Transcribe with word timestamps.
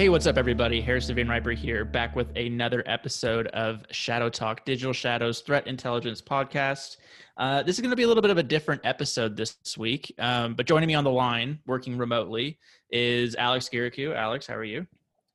Hey, 0.00 0.08
what's 0.08 0.26
up, 0.26 0.38
everybody? 0.38 0.80
Harrison 0.80 1.14
Van 1.14 1.28
Riper 1.28 1.50
here, 1.50 1.84
back 1.84 2.16
with 2.16 2.34
another 2.34 2.82
episode 2.86 3.48
of 3.48 3.84
Shadow 3.90 4.30
Talk 4.30 4.64
Digital 4.64 4.94
Shadows 4.94 5.42
Threat 5.42 5.66
Intelligence 5.66 6.22
Podcast. 6.22 6.96
Uh, 7.36 7.62
this 7.62 7.76
is 7.76 7.82
going 7.82 7.90
to 7.90 7.96
be 7.96 8.04
a 8.04 8.08
little 8.08 8.22
bit 8.22 8.30
of 8.30 8.38
a 8.38 8.42
different 8.42 8.80
episode 8.84 9.36
this 9.36 9.58
week, 9.76 10.10
um, 10.18 10.54
but 10.54 10.64
joining 10.64 10.86
me 10.86 10.94
on 10.94 11.04
the 11.04 11.10
line, 11.10 11.58
working 11.66 11.98
remotely, 11.98 12.58
is 12.90 13.34
Alex 13.34 13.68
Guirakhoo. 13.70 14.16
Alex, 14.16 14.46
how 14.46 14.54
are 14.54 14.64
you? 14.64 14.86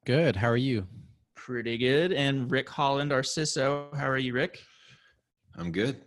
Good. 0.03 0.35
How 0.35 0.49
are 0.49 0.57
you? 0.57 0.87
Pretty 1.35 1.77
good. 1.77 2.11
And 2.11 2.49
Rick 2.49 2.67
Holland, 2.67 3.13
our 3.13 3.21
CISO. 3.21 3.95
How 3.95 4.09
are 4.09 4.17
you, 4.17 4.33
Rick? 4.33 4.63
I'm 5.55 5.71
good. 5.71 6.01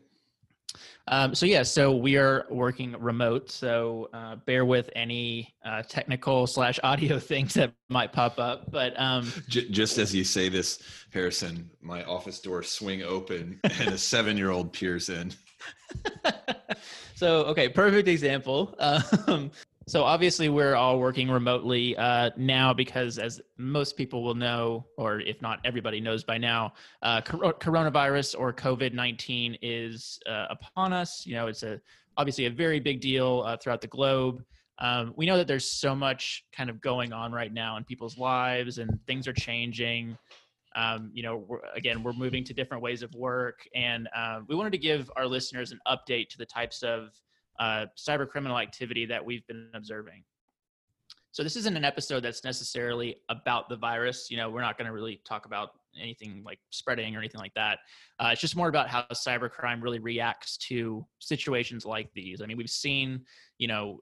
Um, 1.10 1.34
so 1.34 1.46
yeah, 1.46 1.62
so 1.62 1.94
we 1.96 2.16
are 2.16 2.46
working 2.50 2.92
remote. 2.98 3.50
So 3.50 4.10
uh, 4.12 4.36
bear 4.36 4.64
with 4.64 4.90
any 4.94 5.54
uh, 5.64 5.82
technical 5.82 6.46
slash 6.46 6.78
audio 6.82 7.18
things 7.32 7.54
that 7.54 7.72
might 7.88 8.12
pop 8.12 8.38
up. 8.38 8.70
But 8.70 8.98
um, 9.00 9.32
J- 9.48 9.68
just 9.70 9.98
as 9.98 10.14
you 10.14 10.24
say 10.24 10.48
this, 10.48 10.82
Harrison, 11.12 11.70
my 11.80 12.04
office 12.04 12.40
door 12.40 12.62
swing 12.62 13.02
open 13.02 13.58
and 13.64 13.88
a 13.88 13.98
seven-year-old 13.98 14.72
peers 14.72 15.08
in. 15.08 15.32
so 17.14 17.44
okay, 17.46 17.68
perfect 17.68 18.08
example. 18.08 18.74
Um, 18.78 19.50
so 19.88 20.04
obviously 20.04 20.48
we're 20.48 20.74
all 20.74 20.98
working 20.98 21.28
remotely 21.30 21.96
uh, 21.96 22.30
now 22.36 22.72
because, 22.72 23.18
as 23.18 23.40
most 23.56 23.96
people 23.96 24.22
will 24.22 24.34
know, 24.34 24.86
or 24.96 25.20
if 25.20 25.40
not 25.42 25.58
everybody 25.64 26.00
knows 26.00 26.22
by 26.22 26.38
now, 26.38 26.74
uh, 27.02 27.20
cor- 27.22 27.54
coronavirus 27.54 28.38
or 28.38 28.52
COVID 28.52 28.92
nineteen 28.92 29.56
is 29.62 30.20
uh, 30.26 30.46
upon 30.50 30.92
us. 30.92 31.26
You 31.26 31.34
know, 31.34 31.46
it's 31.48 31.62
a 31.62 31.80
obviously 32.16 32.46
a 32.46 32.50
very 32.50 32.80
big 32.80 33.00
deal 33.00 33.42
uh, 33.46 33.56
throughout 33.56 33.80
the 33.80 33.88
globe. 33.88 34.44
Um, 34.80 35.12
we 35.16 35.26
know 35.26 35.36
that 35.36 35.48
there's 35.48 35.64
so 35.68 35.94
much 35.94 36.44
kind 36.52 36.70
of 36.70 36.80
going 36.80 37.12
on 37.12 37.32
right 37.32 37.52
now 37.52 37.76
in 37.78 37.84
people's 37.84 38.16
lives, 38.18 38.78
and 38.78 38.90
things 39.06 39.26
are 39.26 39.32
changing. 39.32 40.16
Um, 40.76 41.10
you 41.12 41.22
know, 41.22 41.38
we're, 41.48 41.60
again, 41.74 42.02
we're 42.02 42.12
moving 42.12 42.44
to 42.44 42.54
different 42.54 42.82
ways 42.82 43.02
of 43.02 43.12
work, 43.14 43.66
and 43.74 44.08
uh, 44.14 44.40
we 44.48 44.54
wanted 44.54 44.70
to 44.72 44.78
give 44.78 45.10
our 45.16 45.26
listeners 45.26 45.72
an 45.72 45.80
update 45.88 46.28
to 46.28 46.38
the 46.38 46.46
types 46.46 46.82
of 46.82 47.10
uh, 47.58 47.86
cyber 47.96 48.28
criminal 48.28 48.58
activity 48.58 49.06
that 49.06 49.24
we've 49.24 49.46
been 49.46 49.68
observing. 49.74 50.24
So 51.30 51.42
this 51.42 51.56
isn't 51.56 51.76
an 51.76 51.84
episode 51.84 52.20
that's 52.20 52.42
necessarily 52.42 53.16
about 53.28 53.68
the 53.68 53.76
virus. 53.76 54.28
You 54.30 54.38
know, 54.38 54.50
we're 54.50 54.62
not 54.62 54.76
going 54.76 54.86
to 54.86 54.92
really 54.92 55.20
talk 55.24 55.46
about 55.46 55.70
anything 56.00 56.42
like 56.44 56.58
spreading 56.70 57.14
or 57.14 57.18
anything 57.18 57.40
like 57.40 57.54
that. 57.54 57.78
Uh, 58.18 58.30
it's 58.32 58.40
just 58.40 58.56
more 58.56 58.68
about 58.68 58.88
how 58.88 59.04
cybercrime 59.12 59.82
really 59.82 59.98
reacts 59.98 60.56
to 60.68 61.06
situations 61.18 61.84
like 61.84 62.10
these. 62.14 62.40
I 62.40 62.46
mean, 62.46 62.56
we've 62.56 62.70
seen, 62.70 63.24
you 63.58 63.68
know, 63.68 64.00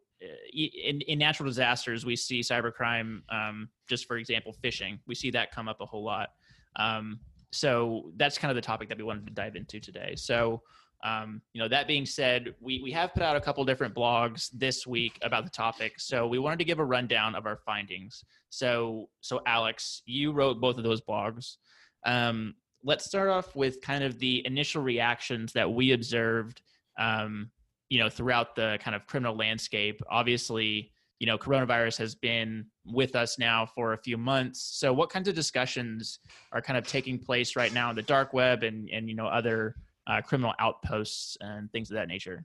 in, 0.53 1.01
in 1.03 1.19
natural 1.19 1.49
disasters, 1.49 2.07
we 2.07 2.17
see 2.17 2.41
cybercrime. 2.41 3.21
Um, 3.29 3.69
just 3.89 4.07
for 4.07 4.17
example, 4.17 4.55
phishing. 4.63 4.99
We 5.07 5.15
see 5.15 5.31
that 5.33 5.53
come 5.53 5.69
up 5.69 5.81
a 5.81 5.87
whole 5.87 6.05
lot. 6.05 6.31
Um, 6.77 7.21
so 7.53 8.13
that's 8.17 8.39
kind 8.39 8.51
of 8.51 8.55
the 8.55 8.63
topic 8.63 8.89
that 8.89 8.99
we 8.99 9.05
wanted 9.05 9.27
to 9.27 9.33
dive 9.33 9.57
into 9.57 9.81
today. 9.81 10.15
So 10.17 10.63
um, 11.07 11.41
you 11.53 11.63
know, 11.63 11.69
that 11.69 11.87
being 11.87 12.05
said, 12.05 12.55
we, 12.61 12.81
we 12.83 12.91
have 12.91 13.15
put 13.15 13.23
out 13.23 13.37
a 13.37 13.41
couple 13.41 13.65
different 13.65 13.95
blogs 13.95 14.51
this 14.53 14.87
week 14.87 15.19
about 15.23 15.45
the 15.45 15.51
topic. 15.51 16.01
So 16.01 16.27
we 16.27 16.41
wanted 16.41 16.59
to 16.59 16.65
give 16.65 16.81
a 16.81 16.85
rundown 16.85 17.37
of 17.37 17.47
our 17.47 17.59
findings. 17.65 18.25
So, 18.51 19.09
so 19.21 19.41
Alex, 19.47 20.03
you 20.07 20.33
wrote 20.33 20.61
both 20.61 20.79
of 20.79 20.83
those 20.83 21.01
blogs. 21.01 21.59
Um, 22.05 22.55
let's 22.83 23.05
start 23.05 23.29
off 23.29 23.55
with 23.55 23.81
kind 23.83 24.03
of 24.03 24.19
the 24.19 24.45
initial 24.47 24.83
reactions 24.83 25.53
that 25.53 25.73
we 25.73 25.93
observed, 25.93 26.63
um, 26.99 27.51
you 27.89 28.01
know, 28.01 28.09
throughout 28.09 28.57
the 28.57 28.79
kind 28.83 28.97
of 28.97 29.07
criminal 29.07 29.37
landscape. 29.37 30.01
Obviously, 30.11 30.91
you 31.21 31.27
know, 31.29 31.39
coronavirus 31.39 31.99
has 31.99 32.17
been 32.17 32.67
with 32.85 33.15
us 33.15 33.39
now 33.39 33.65
for 33.65 33.93
a 33.93 33.99
few 33.99 34.19
months. 34.19 34.61
So 34.81 34.93
what 34.93 35.11
kinds 35.11 35.29
of 35.29 35.37
discussions 35.37 36.19
are 36.51 36.61
kind 36.61 36.77
of 36.77 36.87
taking 36.87 37.17
place 37.19 37.55
right 37.55 37.73
now 37.73 37.91
in 37.91 37.97
the 37.97 38.03
dark 38.03 38.33
web 38.33 38.65
and, 38.65 38.91
and, 38.91 39.09
you 39.09 39.15
know, 39.15 39.27
other 39.27 39.77
uh, 40.07 40.21
criminal 40.21 40.55
outposts 40.59 41.37
and 41.41 41.71
things 41.73 41.91
of 41.91 41.97
that 41.97 42.09
nature? 42.09 42.45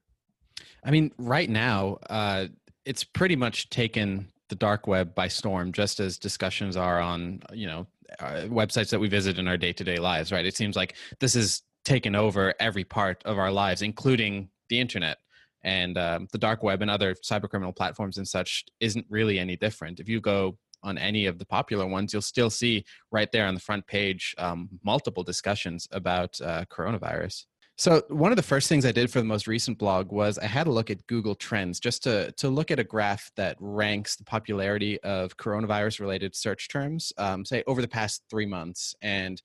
I 0.83 0.91
mean, 0.91 1.11
right 1.17 1.49
now, 1.49 1.99
uh, 2.09 2.47
it's 2.85 3.03
pretty 3.03 3.35
much 3.35 3.69
taken 3.69 4.27
the 4.49 4.55
dark 4.55 4.87
web 4.87 5.15
by 5.15 5.27
storm, 5.27 5.71
just 5.71 5.99
as 5.99 6.17
discussions 6.17 6.75
are 6.75 6.99
on, 6.99 7.41
you 7.53 7.67
know, 7.67 7.87
uh, 8.19 8.43
websites 8.47 8.89
that 8.89 8.99
we 8.99 9.07
visit 9.07 9.39
in 9.39 9.47
our 9.47 9.57
day 9.57 9.73
to 9.73 9.83
day 9.83 9.97
lives, 9.97 10.31
right? 10.31 10.45
It 10.45 10.55
seems 10.55 10.75
like 10.75 10.95
this 11.19 11.33
has 11.35 11.61
taken 11.85 12.15
over 12.15 12.53
every 12.59 12.83
part 12.83 13.23
of 13.25 13.37
our 13.37 13.51
lives, 13.51 13.81
including 13.81 14.49
the 14.69 14.79
internet. 14.79 15.17
And 15.63 15.97
um, 15.97 16.27
the 16.31 16.37
dark 16.37 16.63
web 16.63 16.81
and 16.81 16.89
other 16.89 17.15
cybercriminal 17.15 17.75
platforms 17.75 18.17
and 18.17 18.27
such 18.27 18.65
isn't 18.79 19.05
really 19.09 19.39
any 19.39 19.55
different. 19.55 19.99
If 19.99 20.09
you 20.09 20.19
go 20.19 20.57
on 20.83 20.97
any 20.97 21.27
of 21.27 21.37
the 21.37 21.45
popular 21.45 21.85
ones, 21.85 22.11
you'll 22.11 22.21
still 22.21 22.49
see 22.49 22.83
right 23.11 23.31
there 23.31 23.45
on 23.45 23.53
the 23.53 23.59
front 23.59 23.85
page 23.85 24.35
um, 24.37 24.69
multiple 24.83 25.23
discussions 25.23 25.87
about 25.91 26.39
uh, 26.41 26.65
coronavirus. 26.65 27.45
So 27.81 28.03
one 28.09 28.31
of 28.31 28.35
the 28.35 28.43
first 28.43 28.69
things 28.69 28.85
I 28.85 28.91
did 28.91 29.09
for 29.09 29.17
the 29.17 29.25
most 29.25 29.47
recent 29.47 29.79
blog 29.79 30.11
was 30.11 30.37
I 30.37 30.45
had 30.45 30.67
a 30.67 30.71
look 30.71 30.91
at 30.91 31.07
Google 31.07 31.33
Trends 31.33 31.79
just 31.79 32.03
to 32.03 32.31
to 32.33 32.47
look 32.47 32.69
at 32.69 32.77
a 32.77 32.83
graph 32.83 33.31
that 33.37 33.57
ranks 33.59 34.15
the 34.15 34.23
popularity 34.23 35.01
of 35.01 35.35
coronavirus 35.35 35.99
related 35.99 36.35
search 36.35 36.69
terms, 36.69 37.11
um, 37.17 37.43
say 37.43 37.63
over 37.65 37.81
the 37.81 37.87
past 37.87 38.21
three 38.29 38.45
months. 38.45 38.93
And 39.01 39.41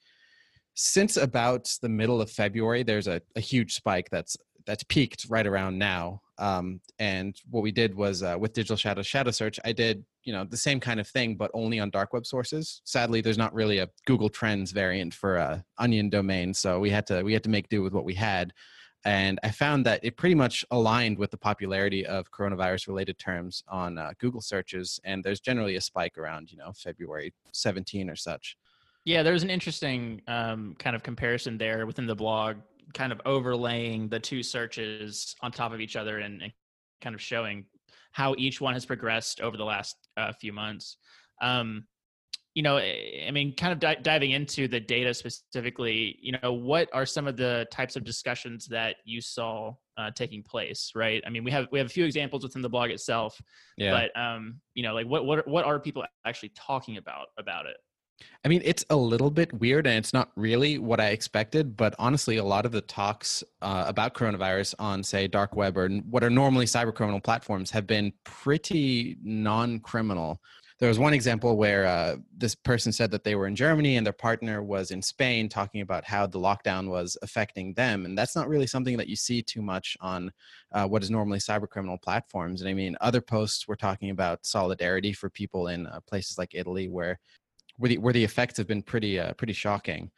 since 0.74 1.16
about 1.16 1.74
the 1.80 1.88
middle 1.88 2.20
of 2.20 2.30
February, 2.30 2.82
there's 2.82 3.06
a, 3.06 3.22
a 3.36 3.40
huge 3.40 3.72
spike 3.72 4.10
that's 4.10 4.36
that's 4.66 4.82
peaked 4.84 5.26
right 5.28 5.46
around 5.46 5.78
now. 5.78 6.22
Um, 6.38 6.80
and 6.98 7.40
what 7.50 7.62
we 7.62 7.72
did 7.72 7.94
was 7.94 8.22
uh, 8.22 8.36
with 8.38 8.52
Digital 8.52 8.76
Shadow 8.76 9.02
Shadow 9.02 9.30
Search, 9.30 9.58
I 9.64 9.72
did 9.72 10.04
you 10.24 10.32
know 10.32 10.44
the 10.44 10.56
same 10.56 10.80
kind 10.80 11.00
of 11.00 11.08
thing, 11.08 11.36
but 11.36 11.50
only 11.54 11.80
on 11.80 11.90
dark 11.90 12.12
web 12.12 12.26
sources. 12.26 12.82
Sadly, 12.84 13.20
there's 13.20 13.38
not 13.38 13.54
really 13.54 13.78
a 13.78 13.88
Google 14.06 14.28
Trends 14.28 14.72
variant 14.72 15.14
for 15.14 15.36
a 15.36 15.64
Onion 15.78 16.10
domain, 16.10 16.52
so 16.52 16.80
we 16.80 16.90
had 16.90 17.06
to 17.06 17.22
we 17.22 17.32
had 17.32 17.44
to 17.44 17.50
make 17.50 17.68
do 17.68 17.82
with 17.82 17.94
what 17.94 18.04
we 18.04 18.14
had. 18.14 18.52
And 19.06 19.38
I 19.44 19.52
found 19.52 19.86
that 19.86 20.00
it 20.02 20.16
pretty 20.16 20.34
much 20.34 20.64
aligned 20.72 21.16
with 21.16 21.30
the 21.30 21.36
popularity 21.36 22.04
of 22.04 22.32
coronavirus 22.32 22.88
related 22.88 23.18
terms 23.18 23.62
on 23.68 23.98
uh, 23.98 24.10
Google 24.18 24.40
searches. 24.40 24.98
And 25.04 25.22
there's 25.22 25.38
generally 25.38 25.76
a 25.76 25.80
spike 25.80 26.18
around, 26.18 26.50
you 26.50 26.58
know, 26.58 26.72
February 26.72 27.32
17 27.52 28.10
or 28.10 28.16
such. 28.16 28.56
Yeah, 29.04 29.22
there's 29.22 29.44
an 29.44 29.50
interesting 29.50 30.22
um, 30.26 30.74
kind 30.80 30.96
of 30.96 31.04
comparison 31.04 31.56
there 31.56 31.86
within 31.86 32.06
the 32.06 32.16
blog 32.16 32.56
kind 32.94 33.12
of 33.12 33.20
overlaying 33.26 34.08
the 34.08 34.20
two 34.20 34.42
searches 34.42 35.34
on 35.42 35.52
top 35.52 35.72
of 35.72 35.80
each 35.80 35.96
other 35.96 36.18
and, 36.18 36.42
and 36.42 36.52
kind 37.00 37.14
of 37.14 37.20
showing 37.20 37.66
how 38.12 38.34
each 38.38 38.60
one 38.60 38.74
has 38.74 38.86
progressed 38.86 39.40
over 39.40 39.56
the 39.56 39.64
last 39.64 39.96
uh, 40.16 40.32
few 40.32 40.52
months. 40.52 40.96
Um, 41.42 41.84
you 42.54 42.62
know, 42.62 42.78
I 42.78 43.30
mean, 43.32 43.54
kind 43.54 43.70
of 43.70 43.78
di- 43.78 44.00
diving 44.00 44.30
into 44.30 44.66
the 44.66 44.80
data 44.80 45.12
specifically, 45.12 46.18
you 46.22 46.32
know, 46.42 46.54
what 46.54 46.88
are 46.94 47.04
some 47.04 47.26
of 47.26 47.36
the 47.36 47.66
types 47.70 47.96
of 47.96 48.04
discussions 48.04 48.66
that 48.68 48.96
you 49.04 49.20
saw 49.20 49.74
uh, 49.98 50.10
taking 50.12 50.42
place? 50.42 50.92
Right. 50.94 51.22
I 51.26 51.28
mean, 51.28 51.44
we 51.44 51.50
have 51.50 51.68
we 51.70 51.78
have 51.78 51.86
a 51.86 51.90
few 51.90 52.06
examples 52.06 52.42
within 52.42 52.62
the 52.62 52.70
blog 52.70 52.90
itself, 52.90 53.38
yeah. 53.76 53.90
but 53.90 54.18
um, 54.18 54.58
you 54.72 54.82
know, 54.82 54.94
like 54.94 55.06
what 55.06 55.26
what 55.26 55.46
what 55.46 55.66
are 55.66 55.78
people 55.78 56.02
actually 56.24 56.52
talking 56.56 56.96
about 56.96 57.26
about 57.38 57.66
it? 57.66 57.76
I 58.44 58.48
mean, 58.48 58.62
it's 58.64 58.84
a 58.90 58.96
little 58.96 59.30
bit 59.30 59.52
weird 59.54 59.86
and 59.86 59.96
it's 59.96 60.12
not 60.12 60.30
really 60.36 60.78
what 60.78 61.00
I 61.00 61.08
expected, 61.08 61.76
but 61.76 61.94
honestly, 61.98 62.36
a 62.36 62.44
lot 62.44 62.64
of 62.64 62.72
the 62.72 62.80
talks 62.80 63.42
uh, 63.60 63.84
about 63.88 64.14
coronavirus 64.14 64.74
on, 64.78 65.02
say, 65.02 65.26
dark 65.26 65.56
web 65.56 65.76
or 65.76 65.88
what 65.88 66.22
are 66.22 66.30
normally 66.30 66.66
cyber 66.66 66.94
criminal 66.94 67.20
platforms 67.20 67.70
have 67.72 67.86
been 67.86 68.12
pretty 68.24 69.16
non 69.22 69.80
criminal. 69.80 70.40
There 70.78 70.90
was 70.90 70.98
one 70.98 71.14
example 71.14 71.56
where 71.56 71.86
uh, 71.86 72.16
this 72.36 72.54
person 72.54 72.92
said 72.92 73.10
that 73.10 73.24
they 73.24 73.34
were 73.34 73.46
in 73.46 73.56
Germany 73.56 73.96
and 73.96 74.06
their 74.06 74.12
partner 74.12 74.62
was 74.62 74.90
in 74.90 75.00
Spain, 75.00 75.48
talking 75.48 75.80
about 75.80 76.04
how 76.04 76.26
the 76.26 76.38
lockdown 76.38 76.90
was 76.90 77.16
affecting 77.22 77.72
them. 77.74 78.04
And 78.04 78.16
that's 78.16 78.36
not 78.36 78.46
really 78.46 78.66
something 78.66 78.98
that 78.98 79.08
you 79.08 79.16
see 79.16 79.42
too 79.42 79.62
much 79.62 79.96
on 80.02 80.30
uh, 80.72 80.86
what 80.86 81.02
is 81.02 81.10
normally 81.10 81.38
cyber 81.38 81.66
criminal 81.66 81.96
platforms. 81.96 82.60
And 82.60 82.68
I 82.68 82.74
mean, 82.74 82.94
other 83.00 83.22
posts 83.22 83.66
were 83.66 83.74
talking 83.74 84.10
about 84.10 84.44
solidarity 84.44 85.14
for 85.14 85.30
people 85.30 85.68
in 85.68 85.86
uh, 85.86 86.00
places 86.06 86.36
like 86.36 86.54
Italy, 86.54 86.88
where 86.88 87.18
where 87.78 87.88
the 87.88 87.98
where 87.98 88.12
the 88.12 88.24
effects 88.24 88.56
have 88.58 88.66
been 88.66 88.82
pretty 88.82 89.18
uh, 89.18 89.32
pretty 89.34 89.52
shocking. 89.52 90.10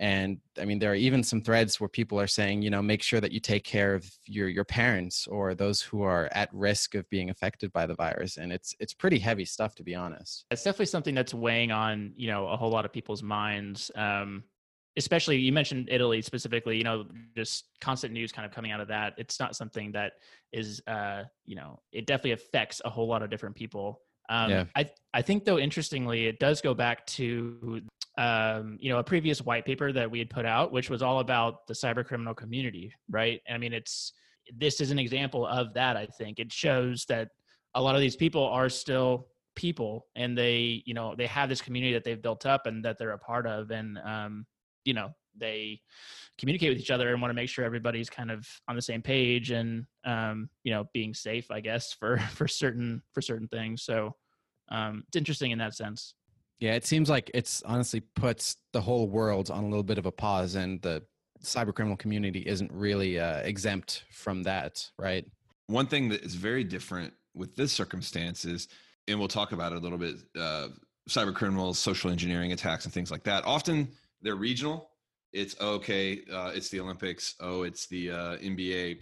And 0.00 0.38
i 0.60 0.64
mean 0.64 0.80
there 0.80 0.90
are 0.90 0.96
even 0.96 1.22
some 1.22 1.40
threads 1.40 1.80
where 1.80 1.88
people 1.88 2.18
are 2.20 2.26
saying 2.26 2.62
you 2.62 2.70
know 2.70 2.82
make 2.82 3.00
sure 3.00 3.20
that 3.20 3.30
you 3.30 3.38
take 3.38 3.62
care 3.62 3.94
of 3.94 4.04
your 4.26 4.48
your 4.48 4.64
parents 4.64 5.28
or 5.28 5.54
those 5.54 5.80
who 5.80 6.02
are 6.02 6.28
at 6.32 6.48
risk 6.52 6.96
of 6.96 7.08
being 7.10 7.30
affected 7.30 7.72
by 7.72 7.86
the 7.86 7.94
virus. 7.94 8.36
And 8.36 8.52
it's 8.52 8.74
it's 8.80 8.92
pretty 8.92 9.20
heavy 9.20 9.44
stuff 9.44 9.76
to 9.76 9.84
be 9.84 9.94
honest. 9.94 10.46
It's 10.50 10.64
definitely 10.64 10.86
something 10.86 11.14
that's 11.14 11.32
weighing 11.32 11.70
on 11.70 12.12
you 12.16 12.26
know 12.26 12.48
a 12.48 12.56
whole 12.56 12.70
lot 12.70 12.84
of 12.84 12.92
people's 12.92 13.22
minds 13.22 13.90
um 13.94 14.42
especially 14.96 15.38
you 15.38 15.52
mentioned 15.52 15.88
italy 15.90 16.22
specifically 16.22 16.76
you 16.76 16.84
know 16.84 17.04
just 17.36 17.66
constant 17.80 18.12
news 18.12 18.32
kind 18.32 18.46
of 18.46 18.52
coming 18.52 18.70
out 18.70 18.80
of 18.80 18.88
that 18.88 19.14
it's 19.18 19.40
not 19.40 19.56
something 19.56 19.92
that 19.92 20.12
is 20.52 20.82
uh 20.86 21.24
you 21.44 21.56
know 21.56 21.80
it 21.92 22.06
definitely 22.06 22.32
affects 22.32 22.80
a 22.84 22.90
whole 22.90 23.08
lot 23.08 23.22
of 23.22 23.30
different 23.30 23.56
people 23.56 24.00
um, 24.28 24.50
yeah. 24.50 24.64
I 24.74 24.90
I 25.12 25.22
think 25.22 25.44
though 25.44 25.58
interestingly, 25.58 26.26
it 26.26 26.38
does 26.38 26.60
go 26.60 26.74
back 26.74 27.06
to 27.06 27.80
um, 28.16 28.78
you 28.80 28.90
know 28.90 28.98
a 28.98 29.04
previous 29.04 29.42
white 29.42 29.64
paper 29.64 29.92
that 29.92 30.10
we 30.10 30.18
had 30.18 30.30
put 30.30 30.46
out, 30.46 30.72
which 30.72 30.90
was 30.90 31.02
all 31.02 31.20
about 31.20 31.66
the 31.66 31.74
cyber 31.74 32.04
criminal 32.04 32.34
community, 32.34 32.92
right? 33.10 33.40
I 33.48 33.58
mean, 33.58 33.72
it's 33.72 34.12
this 34.56 34.80
is 34.80 34.90
an 34.90 34.98
example 34.98 35.46
of 35.46 35.74
that. 35.74 35.96
I 35.96 36.06
think 36.06 36.38
it 36.38 36.52
shows 36.52 37.04
that 37.08 37.28
a 37.74 37.82
lot 37.82 37.94
of 37.94 38.00
these 38.00 38.16
people 38.16 38.44
are 38.44 38.68
still 38.68 39.28
people 39.56 40.06
and 40.16 40.36
they 40.36 40.82
you 40.84 40.94
know 40.94 41.14
they 41.16 41.26
have 41.26 41.48
this 41.48 41.60
community 41.60 41.92
that 41.92 42.02
they've 42.04 42.22
built 42.22 42.44
up 42.44 42.66
and 42.66 42.84
that 42.84 42.98
they're 42.98 43.12
a 43.12 43.18
part 43.18 43.46
of 43.46 43.70
and 43.70 43.98
um, 44.04 44.46
you 44.84 44.94
know 44.94 45.10
they 45.36 45.80
communicate 46.38 46.70
with 46.70 46.78
each 46.78 46.90
other 46.90 47.12
and 47.12 47.20
want 47.20 47.30
to 47.30 47.34
make 47.34 47.48
sure 47.48 47.64
everybody's 47.64 48.10
kind 48.10 48.30
of 48.30 48.46
on 48.68 48.76
the 48.76 48.82
same 48.82 49.02
page 49.02 49.50
and 49.50 49.86
um, 50.04 50.48
you 50.64 50.72
know 50.72 50.84
being 50.92 51.14
safe 51.14 51.50
i 51.50 51.60
guess 51.60 51.92
for 52.00 52.18
for 52.18 52.48
certain 52.48 53.02
for 53.12 53.20
certain 53.20 53.48
things. 53.48 53.82
So 53.82 54.14
um, 54.70 55.04
it's 55.08 55.16
interesting 55.16 55.50
in 55.50 55.58
that 55.58 55.74
sense. 55.74 56.14
Yeah 56.60 56.74
it 56.74 56.86
seems 56.86 57.10
like 57.10 57.30
it's 57.34 57.62
honestly 57.62 58.00
puts 58.00 58.56
the 58.72 58.80
whole 58.80 59.08
world 59.08 59.50
on 59.50 59.64
a 59.64 59.68
little 59.68 59.82
bit 59.82 59.98
of 59.98 60.06
a 60.06 60.12
pause 60.12 60.54
and 60.54 60.80
the 60.82 61.02
cyber 61.42 61.74
criminal 61.74 61.96
community 61.96 62.40
isn't 62.40 62.72
really 62.72 63.18
uh, 63.18 63.38
exempt 63.38 64.04
from 64.12 64.42
that 64.44 64.88
right? 64.98 65.26
One 65.66 65.86
thing 65.86 66.08
that 66.10 66.22
is 66.22 66.34
very 66.34 66.64
different 66.64 67.12
with 67.34 67.56
this 67.56 67.72
circumstance 67.72 68.44
is 68.44 68.68
and 69.08 69.18
we'll 69.18 69.28
talk 69.28 69.52
about 69.52 69.72
it 69.72 69.76
a 69.76 69.80
little 69.80 69.98
bit 69.98 70.16
uh, 70.38 70.68
cyber 71.08 71.34
criminals 71.34 71.78
social 71.78 72.10
engineering 72.10 72.52
attacks 72.52 72.84
and 72.84 72.94
things 72.94 73.10
like 73.10 73.24
that 73.24 73.44
often 73.44 73.88
they're 74.22 74.36
regional 74.36 74.90
it's 75.34 75.60
okay 75.60 76.22
uh, 76.32 76.50
it's 76.54 76.70
the 76.70 76.80
olympics 76.80 77.34
oh 77.40 77.64
it's 77.64 77.86
the 77.88 78.10
uh, 78.10 78.36
nba 78.38 78.98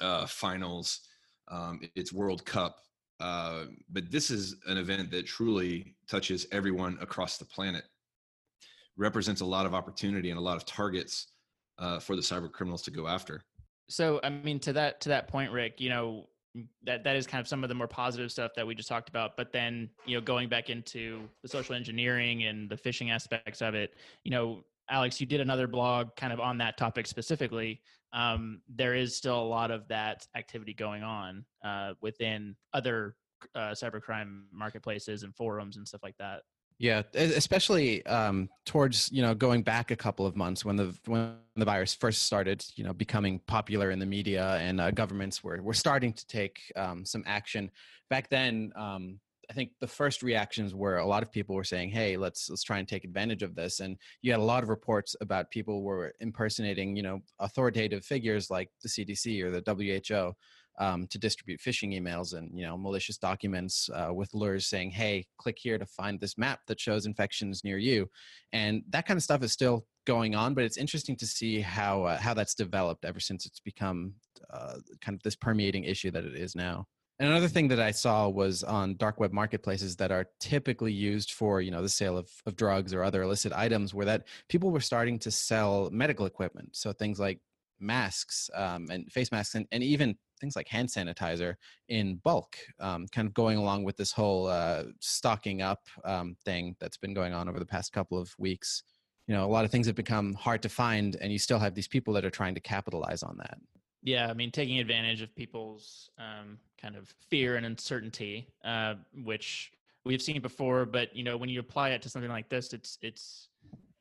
uh, 0.00 0.26
finals 0.26 1.00
um, 1.48 1.80
it's 1.94 2.12
world 2.12 2.44
cup 2.46 2.78
uh, 3.20 3.64
but 3.90 4.10
this 4.10 4.30
is 4.30 4.56
an 4.66 4.76
event 4.76 5.10
that 5.10 5.26
truly 5.26 5.94
touches 6.08 6.46
everyone 6.52 6.98
across 7.00 7.38
the 7.38 7.44
planet. 7.44 7.84
Represents 8.96 9.40
a 9.40 9.46
lot 9.46 9.66
of 9.66 9.74
opportunity 9.74 10.30
and 10.30 10.38
a 10.38 10.42
lot 10.42 10.56
of 10.56 10.64
targets 10.64 11.28
uh, 11.78 11.98
for 11.98 12.16
the 12.16 12.22
cyber 12.22 12.50
criminals 12.50 12.82
to 12.82 12.90
go 12.90 13.06
after. 13.06 13.42
So 13.88 14.18
i 14.24 14.30
mean 14.30 14.58
to 14.60 14.72
that 14.72 15.00
to 15.02 15.10
that 15.10 15.28
point 15.28 15.52
rick 15.52 15.78
you 15.78 15.90
know 15.90 16.26
that 16.84 17.04
that 17.04 17.16
is 17.16 17.26
kind 17.26 17.40
of 17.40 17.46
some 17.46 17.62
of 17.62 17.68
the 17.68 17.74
more 17.74 17.86
positive 17.86 18.32
stuff 18.32 18.52
that 18.56 18.66
we 18.66 18.74
just 18.74 18.88
talked 18.88 19.10
about 19.10 19.36
but 19.36 19.52
then 19.52 19.90
you 20.06 20.16
know 20.16 20.22
going 20.22 20.48
back 20.48 20.70
into 20.70 21.28
the 21.42 21.48
social 21.48 21.74
engineering 21.74 22.44
and 22.44 22.70
the 22.70 22.76
phishing 22.76 23.10
aspects 23.10 23.60
of 23.60 23.74
it 23.74 23.92
you 24.22 24.30
know 24.30 24.64
alex 24.90 25.20
you 25.20 25.26
did 25.26 25.40
another 25.40 25.66
blog 25.66 26.14
kind 26.16 26.32
of 26.32 26.40
on 26.40 26.58
that 26.58 26.76
topic 26.76 27.06
specifically 27.06 27.80
um, 28.12 28.60
there 28.68 28.94
is 28.94 29.16
still 29.16 29.40
a 29.40 29.42
lot 29.42 29.72
of 29.72 29.88
that 29.88 30.24
activity 30.36 30.72
going 30.72 31.02
on 31.02 31.44
uh, 31.64 31.94
within 32.00 32.54
other 32.72 33.16
uh, 33.56 33.72
cybercrime 33.72 34.42
marketplaces 34.52 35.24
and 35.24 35.34
forums 35.34 35.76
and 35.76 35.86
stuff 35.86 36.02
like 36.02 36.16
that 36.18 36.42
yeah, 36.78 37.02
especially 37.14 38.04
um, 38.06 38.48
towards 38.66 39.08
you 39.12 39.22
know 39.22 39.34
going 39.34 39.62
back 39.62 39.90
a 39.90 39.96
couple 39.96 40.26
of 40.26 40.34
months 40.34 40.64
when 40.64 40.74
the 40.74 40.96
when 41.06 41.36
the 41.54 41.64
virus 41.64 41.94
first 41.94 42.22
started, 42.22 42.64
you 42.74 42.82
know, 42.82 42.92
becoming 42.92 43.38
popular 43.46 43.90
in 43.92 44.00
the 44.00 44.06
media 44.06 44.56
and 44.56 44.80
uh, 44.80 44.90
governments 44.90 45.44
were 45.44 45.62
were 45.62 45.74
starting 45.74 46.12
to 46.12 46.26
take 46.26 46.60
um, 46.74 47.04
some 47.04 47.22
action. 47.26 47.70
Back 48.10 48.28
then, 48.28 48.72
um, 48.74 49.20
I 49.50 49.52
think 49.52 49.72
the 49.80 49.86
first 49.86 50.22
reactions 50.22 50.74
were 50.74 50.98
a 50.98 51.06
lot 51.06 51.22
of 51.22 51.32
people 51.32 51.54
were 51.54 51.64
saying, 51.64 51.90
"Hey, 51.90 52.16
let's 52.16 52.48
let's 52.50 52.62
try 52.62 52.78
and 52.78 52.88
take 52.88 53.04
advantage 53.04 53.42
of 53.42 53.54
this." 53.54 53.80
And 53.80 53.96
you 54.22 54.30
had 54.32 54.40
a 54.40 54.44
lot 54.44 54.62
of 54.62 54.68
reports 54.68 55.16
about 55.20 55.50
people 55.50 55.82
were 55.82 56.14
impersonating, 56.20 56.96
you 56.96 57.02
know, 57.02 57.20
authoritative 57.38 58.04
figures 58.04 58.50
like 58.50 58.70
the 58.82 58.88
CDC 58.88 59.42
or 59.42 59.50
the 59.50 59.62
WHO 59.62 60.34
um, 60.78 61.06
to 61.08 61.18
distribute 61.18 61.60
phishing 61.60 61.98
emails 61.98 62.34
and 62.34 62.50
you 62.58 62.64
know 62.66 62.76
malicious 62.76 63.16
documents 63.16 63.88
uh, 63.94 64.12
with 64.12 64.34
lures 64.34 64.66
saying, 64.66 64.90
"Hey, 64.90 65.26
click 65.38 65.56
here 65.58 65.78
to 65.78 65.86
find 65.86 66.18
this 66.20 66.36
map 66.36 66.60
that 66.66 66.80
shows 66.80 67.06
infections 67.06 67.62
near 67.64 67.78
you," 67.78 68.10
and 68.52 68.82
that 68.90 69.06
kind 69.06 69.16
of 69.16 69.22
stuff 69.22 69.42
is 69.42 69.52
still 69.52 69.86
going 70.06 70.34
on. 70.34 70.54
But 70.54 70.64
it's 70.64 70.76
interesting 70.76 71.16
to 71.16 71.26
see 71.26 71.60
how 71.60 72.04
uh, 72.04 72.18
how 72.18 72.34
that's 72.34 72.54
developed 72.54 73.04
ever 73.04 73.20
since 73.20 73.46
it's 73.46 73.60
become 73.60 74.14
uh, 74.50 74.76
kind 75.00 75.16
of 75.16 75.22
this 75.22 75.36
permeating 75.36 75.84
issue 75.84 76.10
that 76.10 76.24
it 76.24 76.34
is 76.34 76.56
now. 76.56 76.86
And 77.20 77.28
another 77.28 77.48
thing 77.48 77.68
that 77.68 77.78
I 77.78 77.92
saw 77.92 78.28
was 78.28 78.64
on 78.64 78.96
dark 78.96 79.20
web 79.20 79.32
marketplaces 79.32 79.94
that 79.96 80.10
are 80.10 80.26
typically 80.40 80.92
used 80.92 81.32
for, 81.32 81.60
you 81.60 81.70
know, 81.70 81.80
the 81.80 81.88
sale 81.88 82.18
of, 82.18 82.28
of 82.44 82.56
drugs 82.56 82.92
or 82.92 83.04
other 83.04 83.22
illicit 83.22 83.52
items, 83.52 83.94
where 83.94 84.06
that 84.06 84.26
people 84.48 84.70
were 84.70 84.80
starting 84.80 85.18
to 85.20 85.30
sell 85.30 85.88
medical 85.92 86.26
equipment. 86.26 86.70
So 86.74 86.92
things 86.92 87.20
like 87.20 87.38
masks 87.78 88.50
um, 88.54 88.88
and 88.90 89.10
face 89.12 89.30
masks 89.30 89.54
and, 89.54 89.66
and 89.70 89.82
even 89.82 90.16
things 90.40 90.56
like 90.56 90.66
hand 90.66 90.88
sanitizer 90.88 91.54
in 91.88 92.16
bulk, 92.16 92.56
um, 92.80 93.06
kind 93.12 93.28
of 93.28 93.34
going 93.34 93.58
along 93.58 93.84
with 93.84 93.96
this 93.96 94.10
whole 94.10 94.48
uh, 94.48 94.84
stocking 95.00 95.62
up 95.62 95.82
um, 96.04 96.36
thing 96.44 96.74
that's 96.80 96.96
been 96.96 97.14
going 97.14 97.32
on 97.32 97.48
over 97.48 97.60
the 97.60 97.66
past 97.66 97.92
couple 97.92 98.18
of 98.18 98.34
weeks. 98.38 98.82
You 99.28 99.34
know, 99.34 99.44
a 99.44 99.46
lot 99.46 99.64
of 99.64 99.70
things 99.70 99.86
have 99.86 99.96
become 99.96 100.34
hard 100.34 100.62
to 100.62 100.68
find, 100.68 101.16
and 101.20 101.32
you 101.32 101.38
still 101.38 101.58
have 101.58 101.74
these 101.74 101.88
people 101.88 102.12
that 102.14 102.24
are 102.24 102.30
trying 102.30 102.54
to 102.56 102.60
capitalize 102.60 103.22
on 103.22 103.36
that. 103.38 103.56
Yeah, 104.04 104.28
I 104.28 104.34
mean, 104.34 104.52
taking 104.52 104.78
advantage 104.78 105.22
of 105.22 105.34
people's 105.34 106.10
um, 106.18 106.58
kind 106.80 106.94
of 106.94 107.12
fear 107.30 107.56
and 107.56 107.66
uncertainty, 107.66 108.46
uh, 108.64 108.94
which 109.24 109.72
we've 110.04 110.22
seen 110.22 110.40
before. 110.40 110.84
But 110.84 111.16
you 111.16 111.24
know, 111.24 111.36
when 111.36 111.48
you 111.48 111.58
apply 111.58 111.90
it 111.90 112.02
to 112.02 112.08
something 112.08 112.30
like 112.30 112.48
this, 112.48 112.72
it's 112.72 112.98
it's 113.02 113.48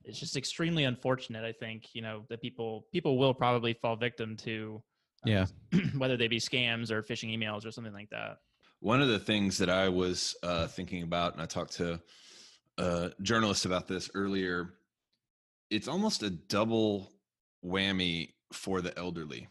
it's 0.03 0.19
just 0.19 0.37
extremely 0.37 0.83
unfortunate. 0.83 1.43
I 1.45 1.53
think 1.53 1.95
you 1.95 2.01
know 2.01 2.25
that 2.29 2.41
people 2.41 2.85
people 2.91 3.17
will 3.17 3.33
probably 3.33 3.73
fall 3.73 3.95
victim 3.95 4.35
to 4.37 4.83
yeah 5.25 5.45
whether 5.97 6.17
they 6.17 6.27
be 6.27 6.39
scams 6.39 6.91
or 6.91 7.01
phishing 7.01 7.35
emails 7.35 7.65
or 7.65 7.71
something 7.71 7.93
like 7.93 8.09
that 8.09 8.37
one 8.79 9.01
of 9.01 9.07
the 9.07 9.19
things 9.19 9.57
that 9.57 9.69
i 9.69 9.87
was 9.87 10.35
uh, 10.43 10.67
thinking 10.67 11.03
about 11.03 11.33
and 11.33 11.41
i 11.41 11.45
talked 11.45 11.73
to 11.73 11.99
a 12.77 13.11
journalist 13.21 13.65
about 13.65 13.87
this 13.87 14.09
earlier 14.13 14.73
it's 15.69 15.87
almost 15.87 16.23
a 16.23 16.29
double 16.29 17.11
whammy 17.65 18.29
for 18.51 18.81
the 18.81 18.97
elderly 18.97 19.47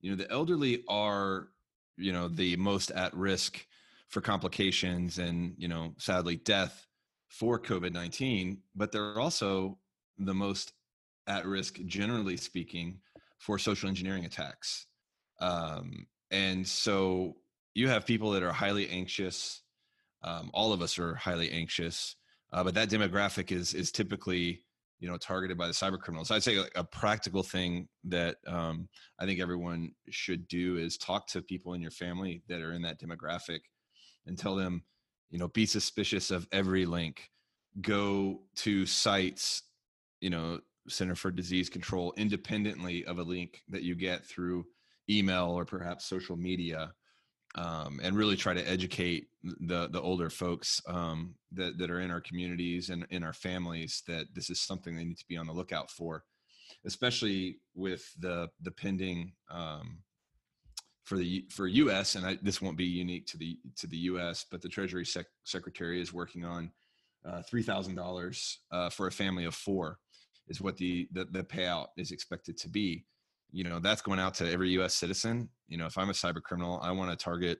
you 0.00 0.10
know 0.10 0.16
the 0.16 0.30
elderly 0.30 0.84
are 0.88 1.48
you 1.96 2.12
know 2.12 2.28
the 2.28 2.56
most 2.56 2.90
at 2.92 3.14
risk 3.14 3.66
for 4.08 4.20
complications 4.20 5.18
and 5.18 5.54
you 5.58 5.68
know 5.68 5.94
sadly 5.98 6.36
death 6.36 6.86
for 7.28 7.58
covid-19 7.58 8.58
but 8.74 8.92
they're 8.92 9.18
also 9.18 9.78
the 10.18 10.34
most 10.34 10.72
at 11.26 11.44
risk 11.44 11.78
generally 11.86 12.36
speaking 12.36 12.98
for 13.38 13.58
social 13.58 13.88
engineering 13.88 14.24
attacks 14.24 14.86
um, 15.40 16.06
and 16.30 16.66
so 16.66 17.36
you 17.74 17.88
have 17.88 18.06
people 18.06 18.32
that 18.32 18.42
are 18.42 18.52
highly 18.52 18.88
anxious. 18.88 19.62
Um, 20.22 20.50
all 20.52 20.72
of 20.72 20.82
us 20.82 20.98
are 20.98 21.14
highly 21.14 21.50
anxious, 21.50 22.16
uh, 22.52 22.64
but 22.64 22.74
that 22.74 22.90
demographic 22.90 23.52
is 23.52 23.72
is 23.74 23.92
typically 23.92 24.64
you 25.00 25.08
know 25.08 25.16
targeted 25.16 25.56
by 25.56 25.66
the 25.66 25.72
cyber 25.72 25.98
criminals. 25.98 26.30
I'd 26.30 26.42
say 26.42 26.58
a 26.74 26.84
practical 26.84 27.42
thing 27.42 27.88
that 28.04 28.36
um, 28.46 28.88
I 29.18 29.26
think 29.26 29.40
everyone 29.40 29.92
should 30.10 30.48
do 30.48 30.76
is 30.76 30.98
talk 30.98 31.26
to 31.28 31.42
people 31.42 31.74
in 31.74 31.82
your 31.82 31.90
family 31.90 32.42
that 32.48 32.60
are 32.60 32.72
in 32.72 32.82
that 32.82 33.00
demographic, 33.00 33.60
and 34.26 34.38
tell 34.38 34.56
them, 34.56 34.82
you 35.30 35.38
know, 35.38 35.48
be 35.48 35.66
suspicious 35.66 36.30
of 36.30 36.48
every 36.52 36.86
link. 36.86 37.30
Go 37.80 38.40
to 38.56 38.86
sites, 38.86 39.62
you 40.20 40.30
know, 40.30 40.60
Center 40.88 41.14
for 41.14 41.30
Disease 41.30 41.68
Control 41.68 42.12
independently 42.16 43.04
of 43.04 43.18
a 43.18 43.22
link 43.22 43.62
that 43.68 43.82
you 43.82 43.94
get 43.94 44.24
through 44.24 44.64
email 45.08 45.50
or 45.50 45.64
perhaps 45.64 46.06
social 46.06 46.36
media 46.36 46.92
um, 47.58 47.98
and 48.02 48.16
really 48.16 48.36
try 48.36 48.54
to 48.54 48.68
educate 48.68 49.26
the 49.42 49.88
the 49.88 50.00
older 50.00 50.30
folks 50.30 50.80
um, 50.86 51.34
that 51.52 51.76
that 51.78 51.90
are 51.90 52.00
in 52.00 52.10
our 52.10 52.20
communities 52.20 52.88
and 52.88 53.04
in 53.10 53.24
our 53.24 53.32
families 53.32 54.02
that 54.06 54.26
this 54.34 54.48
is 54.48 54.60
something 54.60 54.94
they 54.94 55.04
need 55.04 55.18
to 55.18 55.28
be 55.28 55.36
on 55.36 55.46
the 55.46 55.52
lookout 55.52 55.90
for, 55.90 56.22
especially 56.86 57.56
with 57.74 58.08
the 58.20 58.48
the 58.62 58.70
pending 58.70 59.32
um, 59.50 59.98
for 61.02 61.18
the 61.18 61.46
for 61.50 61.66
U.S. 61.66 62.14
and 62.14 62.24
I, 62.24 62.38
this 62.42 62.62
won't 62.62 62.76
be 62.76 62.84
unique 62.84 63.26
to 63.28 63.36
the 63.36 63.58
to 63.78 63.88
the 63.88 63.98
U.S. 64.12 64.46
but 64.48 64.62
the 64.62 64.68
Treasury 64.68 65.04
Sec- 65.04 65.26
Secretary 65.42 66.00
is 66.00 66.12
working 66.12 66.44
on 66.44 66.70
uh, 67.24 67.42
three 67.42 67.62
thousand 67.62 67.98
uh, 67.98 68.02
dollars 68.02 68.60
for 68.92 69.08
a 69.08 69.12
family 69.12 69.46
of 69.46 69.54
four 69.54 69.98
is 70.46 70.60
what 70.60 70.76
the, 70.76 71.08
the 71.10 71.24
the 71.24 71.42
payout 71.42 71.88
is 71.96 72.12
expected 72.12 72.56
to 72.58 72.68
be 72.68 73.04
you 73.50 73.64
know 73.64 73.78
that's 73.78 74.02
going 74.02 74.18
out 74.18 74.34
to 74.34 74.50
every 74.50 74.70
us 74.72 74.94
citizen 74.94 75.48
you 75.68 75.76
know 75.76 75.86
if 75.86 75.96
i'm 75.96 76.10
a 76.10 76.12
cyber 76.12 76.42
criminal 76.42 76.80
i 76.82 76.90
want 76.90 77.10
to 77.10 77.22
target 77.22 77.58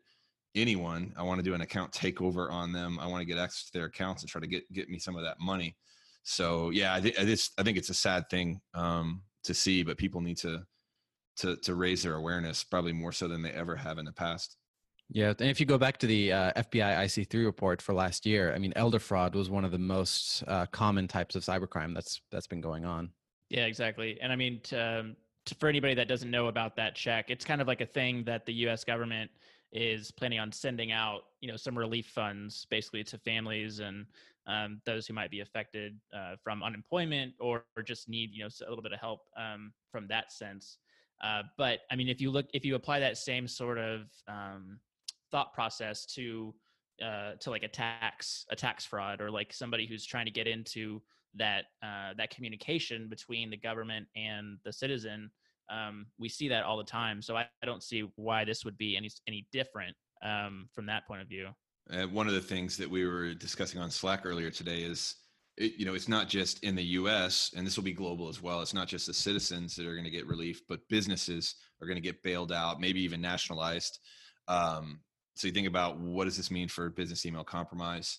anyone 0.55 1.13
i 1.17 1.23
want 1.23 1.39
to 1.39 1.43
do 1.43 1.55
an 1.55 1.61
account 1.61 1.93
takeover 1.93 2.51
on 2.51 2.73
them 2.73 2.99
i 3.01 3.07
want 3.07 3.21
to 3.21 3.27
get 3.27 3.39
access 3.39 3.67
to 3.67 3.73
their 3.73 3.87
accounts 3.87 4.23
and 4.23 4.31
try 4.31 4.41
to 4.41 4.47
get 4.47 4.71
get 4.73 4.89
me 4.89 4.99
some 4.99 5.17
of 5.17 5.23
that 5.23 5.39
money 5.41 5.77
so 6.23 6.71
yeah 6.71 6.95
i, 6.95 7.01
th- 7.01 7.19
I, 7.19 7.25
just, 7.25 7.59
I 7.59 7.63
think 7.63 7.79
it's 7.79 7.91
a 7.91 7.95
sad 7.95 8.29
thing 8.31 8.61
um, 8.75 9.23
to 9.45 9.55
see 9.55 9.83
but 9.83 9.99
people 9.99 10.21
need 10.21 10.39
to 10.39 10.63
to 11.37 11.57
to 11.57 11.75
raise 11.75 12.03
their 12.03 12.17
awareness 12.17 12.65
probably 12.65 12.93
more 12.93 13.13
so 13.13 13.29
than 13.29 13.43
they 13.43 13.51
ever 13.51 13.77
have 13.77 13.99
in 13.99 14.05
the 14.05 14.13
past 14.13 14.57
yeah, 15.11 15.31
and 15.31 15.49
if 15.49 15.59
you 15.59 15.65
go 15.65 15.79
back 15.79 15.97
to 15.99 16.07
the 16.07 16.33
uh, 16.33 16.53
FBI 16.55 16.99
IC3 16.99 17.45
report 17.45 17.81
for 17.81 17.95
last 17.95 18.27
year, 18.27 18.55
I 18.55 18.59
mean, 18.59 18.75
elder 18.77 18.99
fraud 18.99 19.35
was 19.35 19.49
one 19.49 19.65
of 19.65 19.71
the 19.71 19.79
most 19.79 20.45
uh, 20.47 20.67
common 20.67 21.09
types 21.09 21.35
of 21.35 21.43
cybercrime 21.43 21.95
that's 21.95 22.21
that's 22.31 22.47
been 22.47 22.61
going 22.61 22.85
on. 22.85 23.11
Yeah, 23.49 23.65
exactly. 23.65 24.19
And 24.21 24.31
I 24.31 24.37
mean, 24.37 24.61
to, 24.65 25.01
um, 25.01 25.17
for 25.55 25.69
anybody 25.69 25.95
that 25.95 26.09
doesn't 26.09 26.31
know 26.31 26.47
about 26.47 26.77
that 26.77 26.95
check, 26.95 27.31
it's 27.31 27.45
kind 27.45 27.61
of 27.61 27.67
like 27.67 27.81
a 27.81 27.87
thing 27.87 28.25
that 28.25 28.47
the 28.47 28.53
U.S. 28.55 28.85
government 28.85 29.31
is 29.73 30.11
planning 30.11 30.39
on 30.39 30.51
sending 30.51 30.93
out, 30.93 31.23
you 31.41 31.51
know, 31.51 31.57
some 31.57 31.77
relief 31.77 32.07
funds 32.07 32.67
basically 32.71 33.05
to 33.05 33.19
families 33.19 33.81
and 33.81 34.07
um, 34.47 34.81
those 34.87 35.07
who 35.07 35.13
might 35.13 35.31
be 35.31 35.41
affected 35.41 35.99
uh, 36.17 36.37
from 36.43 36.63
unemployment 36.63 37.35
or, 37.39 37.65
or, 37.77 37.83
just 37.83 38.09
need, 38.09 38.31
you 38.33 38.43
know, 38.43 38.49
a 38.67 38.69
little 38.69 38.83
bit 38.83 38.93
of 38.93 38.99
help 38.99 39.21
um, 39.37 39.73
from 39.93 40.07
that 40.09 40.33
sense. 40.33 40.79
Uh, 41.23 41.43
but 41.59 41.81
I 41.91 41.97
mean, 41.97 42.09
if 42.09 42.21
you 42.21 42.31
look, 42.31 42.47
if 42.55 42.65
you 42.65 42.75
apply 42.75 43.01
that 43.01 43.19
same 43.19 43.47
sort 43.47 43.77
of 43.77 44.07
um, 44.27 44.79
thought 45.31 45.53
process 45.53 46.07
to 46.15 46.55
uh, 47.05 47.33
to 47.41 47.51
like 47.51 47.63
a 47.63 47.69
tax 47.69 48.47
a 48.51 48.57
tax 48.57 48.85
fraud 48.85 49.21
or 49.21 49.31
like 49.31 49.53
somebody 49.53 49.87
who's 49.87 50.07
trying 50.07 50.25
to 50.27 50.33
get 50.33 50.47
into 50.47 51.03
that 51.35 51.67
uh, 51.83 52.15
that 52.17 52.31
communication 52.31 53.09
between 53.09 53.51
the 53.51 53.57
government 53.57 54.07
and 54.17 54.59
the 54.65 54.73
citizen. 54.73 55.31
Um, 55.71 56.07
we 56.19 56.29
see 56.29 56.49
that 56.49 56.65
all 56.65 56.79
the 56.79 56.85
time, 56.85 57.21
so 57.21 57.37
I, 57.37 57.47
I, 57.63 57.67
don't 57.67 57.83
see 57.83 58.11
why 58.17 58.45
this 58.45 58.65
would 58.65 58.79
be 58.79 58.97
any 58.97 59.11
any 59.27 59.47
different 59.53 59.95
um, 60.25 60.69
from 60.75 60.87
that 60.87 61.07
point 61.07 61.21
of 61.21 61.29
view. 61.29 61.49
Uh, 61.93 62.07
one 62.07 62.27
of 62.27 62.35
the 62.35 62.41
things 62.41 62.77
that 62.77 62.89
we 62.89 63.07
were 63.07 63.35
discussing 63.35 63.81
on 63.81 63.91
Slack 63.91 64.23
earlier 64.25 64.51
today 64.51 64.81
is, 64.81 65.17
it, 65.57 65.75
you 65.79 65.87
know, 65.87 65.95
it's 65.95 66.09
not 66.09 66.29
just 66.29 66.63
in 66.65 66.75
the 66.75 66.85
U.S. 66.85 67.53
and 67.57 67.67
this 67.67 67.77
will 67.77 67.85
be 67.85 67.93
global 67.93 68.29
as 68.29 68.43
well. 68.43 68.61
It's 68.61 68.75
not 68.75 68.89
just 68.89 69.07
the 69.07 69.15
citizens 69.15 69.75
that 69.77 69.87
are 69.87 69.95
going 69.95 70.05
to 70.05 70.11
get 70.11 70.27
relief, 70.27 70.63
but 70.69 70.81
businesses 70.89 71.55
are 71.81 71.87
going 71.87 71.97
to 71.97 72.03
get 72.03 72.23
bailed 72.23 72.53
out, 72.53 72.81
maybe 72.81 73.03
even 73.03 73.21
nationalized. 73.21 73.99
Um, 74.49 75.01
so 75.35 75.47
you 75.47 75.53
think 75.53 75.69
about 75.69 75.99
what 75.99 76.25
does 76.25 76.37
this 76.37 76.51
mean 76.51 76.69
for 76.69 76.91
business 76.91 77.25
email 77.25 77.45
compromise? 77.45 78.19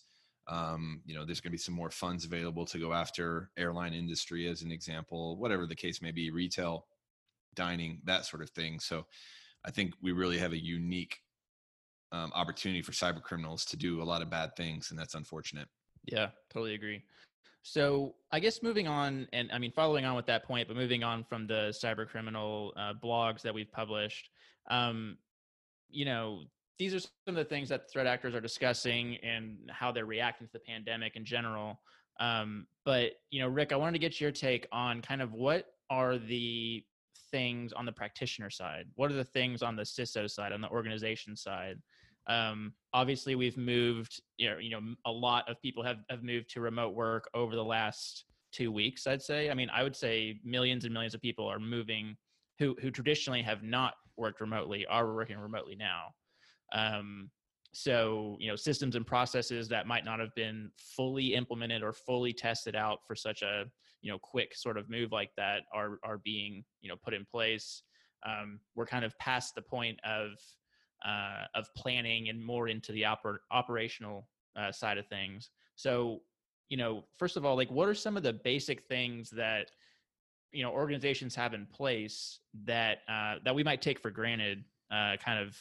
Um, 0.50 1.02
you 1.06 1.16
know, 1.16 1.26
there's 1.26 1.40
going 1.40 1.52
to 1.52 1.58
be 1.58 1.60
some 1.60 1.76
more 1.76 1.92
funds 1.92 2.26
available 2.26 2.66
to 2.66 2.80
go 2.80 2.92
after 2.92 3.52
airline 3.56 3.94
industry 3.94 4.48
as 4.48 4.64
an 4.64 4.72
example, 4.72 5.38
whatever 5.38 5.68
the 5.68 5.76
case 5.76 6.02
may 6.02 6.12
be, 6.12 6.32
retail, 6.32 6.88
dining, 7.56 8.02
that 8.06 8.26
sort 8.26 8.42
of 8.42 8.50
thing. 8.50 8.80
So 8.80 9.06
I 9.64 9.72
think 9.72 9.94
we 10.02 10.12
really 10.12 10.40
have 10.40 10.54
a 10.54 10.64
unique 10.64 11.20
um, 12.12 12.32
opportunity 12.34 12.82
for 12.82 12.92
cyber 12.92 13.22
criminals 13.22 13.64
to 13.66 13.78
do 13.78 14.02
a 14.02 14.04
lot 14.04 14.22
of 14.22 14.30
bad 14.30 14.56
things, 14.56 14.90
and 14.90 15.00
that's 15.00 15.14
unfortunate. 15.14 15.68
Yeah, 16.06 16.30
totally 16.52 16.74
agree. 16.74 17.04
So 17.62 18.16
I 18.32 18.40
guess 18.40 18.64
moving 18.64 18.88
on, 18.88 19.28
and 19.34 19.52
I 19.52 19.60
mean 19.60 19.72
following 19.72 20.06
on 20.06 20.16
with 20.16 20.26
that 20.28 20.46
point, 20.46 20.68
but 20.68 20.78
moving 20.78 21.04
on 21.04 21.24
from 21.24 21.46
the 21.46 21.70
cyber 21.72 22.08
criminal 22.08 22.74
uh, 22.76 22.94
blogs 22.94 23.42
that 23.42 23.54
we've 23.54 23.72
published, 23.72 24.30
um, 24.72 25.18
you 25.90 26.06
know, 26.06 26.44
these 26.80 26.94
are 26.94 27.00
some 27.00 27.12
of 27.28 27.36
the 27.36 27.44
things 27.44 27.70
that 27.70 27.92
threat 27.92 28.08
actors 28.08 28.34
are 28.34 28.42
discussing 28.42 29.18
and 29.18 29.58
how 29.70 29.92
they're 29.92 30.06
reacting 30.06 30.48
to 30.48 30.54
the 30.54 30.60
pandemic 30.60 31.18
in 31.18 31.26
general. 31.26 31.80
Um, 32.20 32.66
but 32.86 33.12
you 33.30 33.42
know, 33.42 33.50
Rick, 33.50 33.72
I 33.72 33.76
wanted 33.76 33.94
to 33.94 34.00
get 34.00 34.20
your 34.20 34.32
take 34.32 34.68
on 34.72 35.02
kind 35.02 35.22
of 35.22 35.34
what 35.34 35.66
are 35.90 36.18
the 36.18 36.84
things 37.32 37.74
on 37.74 37.86
the 37.86 37.92
practitioner 37.92 38.50
side? 38.50 38.86
What 38.96 39.12
are 39.12 39.16
the 39.16 39.24
things 39.24 39.62
on 39.62 39.76
the 39.76 39.84
CISO 39.84 40.30
side, 40.30 40.54
on 40.54 40.62
the 40.62 40.70
organization 40.70 41.36
side? 41.36 41.78
Um, 42.28 42.74
obviously, 42.94 43.36
we've 43.36 43.58
moved. 43.58 44.22
You 44.38 44.52
know, 44.52 44.58
you 44.58 44.70
know, 44.70 44.82
a 45.06 45.12
lot 45.12 45.50
of 45.50 45.62
people 45.62 45.84
have 45.84 45.98
have 46.10 46.24
moved 46.24 46.50
to 46.52 46.62
remote 46.62 46.96
work 46.96 47.30
over 47.34 47.56
the 47.56 47.64
last 47.64 48.26
two 48.52 48.72
weeks. 48.72 49.06
I'd 49.08 49.22
say. 49.22 49.50
I 49.50 49.54
mean, 49.54 49.70
I 49.70 49.84
would 49.84 49.96
say 49.96 50.40
millions 50.44 50.86
and 50.86 50.94
millions 50.94 51.14
of 51.14 51.22
people 51.22 51.46
are 51.48 51.60
moving 51.60 52.16
who 52.58 52.76
who 52.82 52.92
traditionally 52.92 53.42
have 53.42 53.64
not 53.64 53.96
worked 54.18 54.42
remotely 54.42 54.86
are 54.86 55.14
working 55.14 55.38
remotely 55.38 55.76
now. 55.76 56.14
Um, 56.74 57.30
so 57.72 58.36
you 58.40 58.50
know 58.50 58.56
systems 58.56 58.96
and 58.96 59.06
processes 59.06 59.68
that 59.70 59.86
might 59.86 60.04
not 60.04 60.20
have 60.20 60.34
been 60.36 60.72
fully 60.78 61.36
implemented 61.36 61.84
or 61.84 61.94
fully 61.94 62.34
tested 62.34 62.76
out 62.76 63.00
for 63.06 63.16
such 63.16 63.44
a 63.44 63.66
you 64.02 64.12
know 64.12 64.18
quick 64.18 64.56
sort 64.56 64.78
of 64.78 64.90
move 64.90 65.12
like 65.12 65.30
that 65.38 65.62
are 65.74 66.00
are 66.04 66.18
being 66.18 66.64
you 66.82 66.90
know 66.90 66.96
put 67.04 67.14
in 67.14 67.26
place 67.26 67.84
um, 68.26 68.60
we're 68.76 68.86
kind 68.86 69.06
of 69.06 69.18
past 69.20 69.56
the 69.56 69.62
point 69.62 70.00
of 70.04 70.32
uh, 71.06 71.46
of 71.56 71.68
planning 71.76 72.30
and 72.30 72.44
more 72.44 72.68
into 72.68 72.92
the 72.92 73.04
oper- 73.04 73.40
operational 73.52 74.28
uh, 74.58 74.72
side 74.72 74.98
of 74.98 75.08
things. 75.08 75.50
So 75.76 76.22
you 76.70 76.78
know 76.78 77.06
first 77.18 77.38
of 77.38 77.46
all 77.46 77.56
like 77.56 77.72
what 77.72 77.88
are 77.88 77.96
some 77.96 78.18
of 78.18 78.24
the 78.24 78.34
basic 78.34 78.84
things 78.84 79.30
that 79.32 79.72
you 80.52 80.64
know 80.64 80.72
organizations 80.72 81.36
have 81.36 81.54
in 81.54 81.66
place 81.66 82.40
that 82.66 83.00
uh, 83.08 83.36
that 83.46 83.56
we 83.56 83.64
might 83.64 83.82
take 83.82 84.00
for 84.00 84.12
granted 84.12 84.64
uh, 84.92 85.16
kind 85.24 85.40
of 85.40 85.58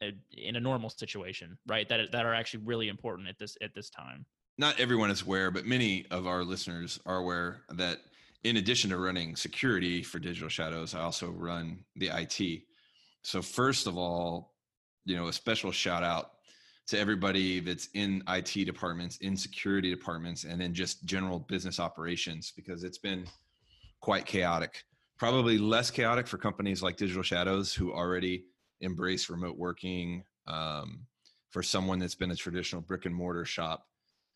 in 0.00 0.56
a 0.56 0.60
normal 0.60 0.90
situation, 0.90 1.58
right? 1.66 1.88
That 1.88 2.12
that 2.12 2.26
are 2.26 2.34
actually 2.34 2.64
really 2.64 2.88
important 2.88 3.28
at 3.28 3.38
this 3.38 3.56
at 3.60 3.74
this 3.74 3.90
time. 3.90 4.24
Not 4.56 4.78
everyone 4.80 5.10
is 5.10 5.22
aware, 5.22 5.50
but 5.50 5.66
many 5.66 6.06
of 6.10 6.26
our 6.26 6.42
listeners 6.42 6.98
are 7.06 7.18
aware 7.18 7.62
that 7.70 7.98
in 8.44 8.56
addition 8.56 8.90
to 8.90 8.98
running 8.98 9.36
security 9.36 10.02
for 10.02 10.18
Digital 10.18 10.48
Shadows, 10.48 10.94
I 10.94 11.00
also 11.00 11.30
run 11.30 11.84
the 11.96 12.10
IT. 12.12 12.62
So 13.22 13.42
first 13.42 13.86
of 13.86 13.96
all, 13.96 14.54
you 15.04 15.16
know, 15.16 15.28
a 15.28 15.32
special 15.32 15.72
shout 15.72 16.02
out 16.02 16.32
to 16.88 16.98
everybody 16.98 17.60
that's 17.60 17.88
in 17.94 18.22
IT 18.28 18.64
departments, 18.64 19.18
in 19.18 19.36
security 19.36 19.90
departments, 19.90 20.44
and 20.44 20.62
in 20.62 20.72
just 20.72 21.04
general 21.04 21.38
business 21.38 21.78
operations 21.78 22.52
because 22.54 22.82
it's 22.82 22.98
been 22.98 23.26
quite 24.00 24.24
chaotic. 24.24 24.84
Probably 25.18 25.58
less 25.58 25.90
chaotic 25.90 26.26
for 26.26 26.38
companies 26.38 26.82
like 26.82 26.96
Digital 26.96 27.22
Shadows 27.22 27.74
who 27.74 27.92
already 27.92 28.44
embrace 28.80 29.28
remote 29.30 29.56
working 29.56 30.24
um, 30.46 31.06
for 31.50 31.62
someone 31.62 31.98
that's 31.98 32.14
been 32.14 32.30
a 32.30 32.36
traditional 32.36 32.82
brick 32.82 33.06
and 33.06 33.14
mortar 33.14 33.44
shop 33.44 33.86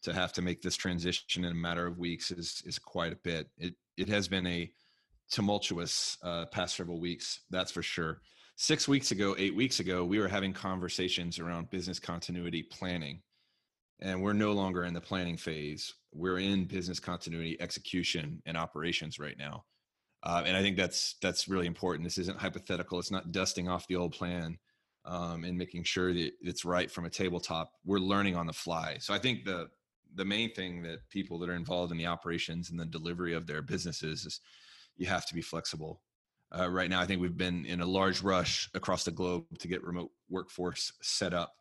to 0.03 0.13
have 0.13 0.33
to 0.33 0.43
make 0.43 0.63
this 0.63 0.77
transition 0.77 1.45
in 1.45 1.53
a 1.53 1.55
matter 1.55 1.87
of 1.87 1.99
weeks 1.99 2.31
is 2.31 2.63
is 2.67 2.79
quite 2.79 3.13
a 3.13 3.17
bit. 3.17 3.49
It 3.59 3.75
it 3.97 4.09
has 4.09 4.29
been 4.29 4.47
a 4.47 4.71
tumultuous 5.31 6.19
uh, 6.23 6.47
past 6.47 6.77
several 6.77 7.01
weeks 7.01 7.41
that's 7.51 7.73
for 7.73 7.83
sure. 7.83 8.21
Six 8.57 8.87
weeks 8.87 9.11
ago 9.11 9.35
eight 9.39 9.55
weeks 9.55 9.81
ago 9.81 10.05
we 10.05 10.19
were 10.19 10.29
having 10.29 10.53
conversations 10.53 11.39
around 11.39 11.71
business 11.71 11.99
continuity 11.99 12.63
planning 12.63 13.23
and 14.01 14.21
we're 14.21 14.33
no 14.33 14.53
longer 14.53 14.85
in 14.85 14.95
the 14.95 15.01
planning 15.01 15.37
phase. 15.37 15.95
We're 16.13 16.41
in 16.41 16.65
business 16.65 16.99
continuity 16.99 17.61
execution 17.61 18.43
and 18.45 18.57
operations 18.57 19.19
right 19.19 19.39
now 19.39 19.65
uh, 20.23 20.43
and 20.47 20.57
I 20.57 20.63
think 20.63 20.77
that's 20.77 21.17
that's 21.21 21.49
really 21.49 21.67
important. 21.67 22.05
This 22.05 22.19
isn't 22.19 22.39
hypothetical. 22.39 22.99
It's 22.99 23.11
not 23.11 23.33
dusting 23.33 23.69
off 23.69 23.89
the 23.89 23.97
old 23.97 24.13
plan 24.13 24.59
um, 25.05 25.45
and 25.45 25.59
making 25.59 25.85
sure 25.85 26.13
that 26.13 26.33
it's 26.41 26.65
right 26.65 26.91
from 26.91 27.05
a 27.05 27.11
tabletop. 27.11 27.73
We're 27.85 27.99
learning 27.99 28.37
on 28.37 28.47
the 28.47 28.53
fly. 28.53 28.99
So 29.01 29.13
I 29.15 29.19
think 29.19 29.45
the 29.45 29.69
the 30.15 30.25
main 30.25 30.53
thing 30.53 30.83
that 30.83 31.09
people 31.09 31.39
that 31.39 31.49
are 31.49 31.55
involved 31.55 31.91
in 31.91 31.99
the 31.99 32.07
operations 32.07 32.71
and 32.71 32.79
the 32.79 32.85
delivery 32.85 33.33
of 33.33 33.47
their 33.47 33.63
businesses 33.63 34.27
is 34.27 34.41
you 34.97 35.07
have 35.07 35.27
to 35.27 35.35
be 35.35 35.41
flexible. 35.41 36.03
Uh, 36.57 36.69
right 36.69 36.91
now, 36.91 37.01
I 37.01 37.07
think 37.07 37.23
we've 37.23 37.37
been 37.37 37.65
in 37.65 37.81
a 37.81 37.87
large 37.87 38.23
rush 38.23 38.69
across 38.75 39.05
the 39.05 39.11
globe 39.11 39.45
to 39.59 39.69
get 39.69 39.83
remote 39.83 40.11
workforce 40.29 40.93
set 41.01 41.33
up. 41.33 41.55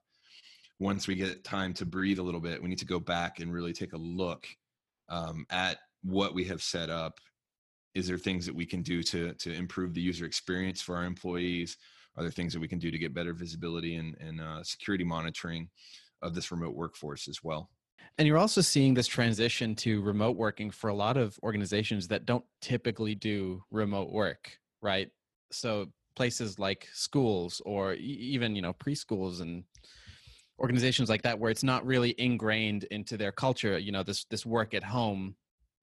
Once 0.80 1.08
we 1.08 1.16
get 1.16 1.46
time 1.46 1.74
to 1.76 1.86
breathe 1.86 2.20
a 2.20 2.24
little 2.24 2.42
bit, 2.42 2.62
we 2.62 2.68
need 2.68 2.80
to 2.80 2.86
go 2.86 3.00
back 3.00 3.40
and 3.40 3.54
really 3.54 3.72
take 3.72 3.94
a 3.94 3.98
look 3.98 4.46
um, 5.08 5.46
at 5.50 5.78
what 6.04 6.34
we 6.34 6.44
have 6.44 6.62
set 6.62 6.90
up 6.90 7.20
is 7.94 8.08
there 8.08 8.18
things 8.18 8.46
that 8.46 8.56
we 8.56 8.66
can 8.66 8.82
do 8.82 9.04
to 9.04 9.34
to 9.34 9.54
improve 9.54 9.94
the 9.94 10.02
user 10.02 10.26
experience 10.26 10.82
for 10.82 10.96
our 10.96 11.04
employees? 11.04 11.78
Are 12.18 12.24
there 12.24 12.32
things 12.32 12.54
that 12.54 12.60
we 12.60 12.68
can 12.68 12.80
do 12.80 12.92
to 12.92 12.98
get 12.98 13.14
better 13.14 13.34
visibility 13.34 13.96
and, 13.96 14.18
and 14.20 14.42
uh, 14.42 14.64
security 14.64 15.06
monitoring 15.06 15.70
of 16.22 16.36
this 16.36 16.52
remote 16.52 16.76
workforce 16.76 17.28
as 17.28 17.42
well? 17.44 17.70
And 18.18 18.28
you're 18.28 18.38
also 18.38 18.60
seeing 18.60 18.94
this 18.94 19.08
transition 19.08 19.76
to 19.76 20.02
remote 20.02 20.36
working 20.36 20.72
for 20.72 20.90
a 20.90 20.94
lot 20.94 21.16
of 21.16 21.40
organizations 21.42 22.10
that 22.10 22.26
don't 22.26 22.44
typically 22.62 23.16
do 23.16 23.64
remote 23.72 24.12
work 24.12 24.60
right? 24.82 25.10
So 25.52 25.88
places 26.16 26.60
like 26.60 26.88
schools 26.94 27.62
or 27.66 27.94
even 27.94 28.56
you 28.56 28.62
know 28.62 28.74
preschools 28.74 29.42
and 29.42 29.64
organizations 30.60 31.10
like 31.10 31.22
that 31.22 31.40
where 31.40 31.50
it's 31.50 31.64
not 31.64 31.86
really 31.86 32.14
ingrained 32.18 32.84
into 32.86 33.16
their 33.16 33.32
culture 33.32 33.80
you 33.80 33.94
know 33.94 34.04
this 34.04 34.26
this 34.26 34.46
work 34.46 34.74
at 34.74 34.84
home 34.84 35.34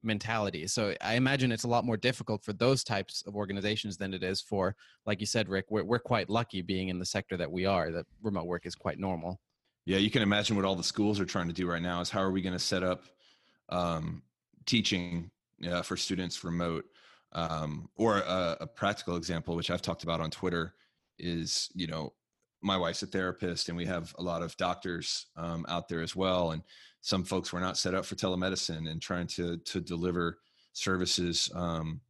mentality. 0.03 0.67
So 0.67 0.95
I 1.01 1.15
imagine 1.15 1.53
it's 1.53 1.65
a 1.65 1.69
lot 1.69 1.85
more 1.85 1.97
difficult 1.97 2.45
for 2.45 2.53
those 2.53 2.85
types 2.85 3.23
of 3.27 3.35
organizations 3.35 3.97
than 3.97 4.15
it 4.15 4.23
is 4.23 4.41
for, 4.41 4.77
like 5.07 5.21
you 5.21 5.27
said, 5.27 5.49
Rick. 5.49 5.67
We're 5.71 5.85
we're 5.85 5.99
quite 5.99 6.31
lucky 6.31 6.63
being 6.63 6.89
in 6.89 6.99
the 6.99 7.05
sector 7.05 7.37
that 7.37 7.51
we 7.51 7.67
are. 7.67 7.91
That 7.91 8.07
remote 8.23 8.47
work 8.47 8.67
is 8.67 8.75
quite 8.75 8.99
normal. 8.99 9.41
Yeah, 9.87 9.99
you 9.99 10.11
can 10.11 10.23
imagine 10.23 10.57
what 10.57 10.65
all 10.65 10.77
the 10.77 10.83
schools 10.83 11.19
are 11.19 11.25
trying 11.25 11.49
to 11.49 11.55
do 11.55 11.67
right 11.67 11.83
now. 11.83 12.01
Is 12.01 12.11
how 12.11 12.21
are 12.21 12.31
we 12.31 12.43
going 12.43 12.53
to 12.53 12.59
set 12.59 12.83
up 12.83 13.05
um, 13.71 14.23
teaching 14.67 15.31
uh, 15.69 15.83
for 15.83 15.97
students 15.97 16.45
remote? 16.45 16.85
Um, 17.33 17.91
or 17.97 18.19
a, 18.19 18.57
a 18.61 18.67
practical 18.67 19.17
example, 19.17 19.55
which 19.55 19.71
I've 19.71 19.83
talked 19.83 20.03
about 20.03 20.21
on 20.21 20.31
Twitter, 20.31 20.75
is 21.19 21.69
you 21.75 21.87
know 21.87 22.13
my 22.63 22.77
wife's 22.77 23.03
a 23.03 23.07
therapist 23.07 23.69
and 23.69 23.77
we 23.77 23.87
have 23.87 24.15
a 24.19 24.23
lot 24.23 24.43
of 24.43 24.57
doctors 24.57 25.27
um, 25.37 25.65
out 25.69 25.89
there 25.89 26.03
as 26.03 26.17
well 26.17 26.51
and 26.53 26.63
some 27.01 27.25
folks 27.25 27.53
were 27.53 27.61
not 27.61 27.77
set 27.77 27.95
up 27.95 28.05
for 28.05 28.17
telemedicine 28.17 28.91
and 28.91 29.01
trying 29.01 29.27
to 29.27 29.57
to 29.59 29.81
deliver 29.81 30.39
services 30.73 31.51
um, 31.55 32.01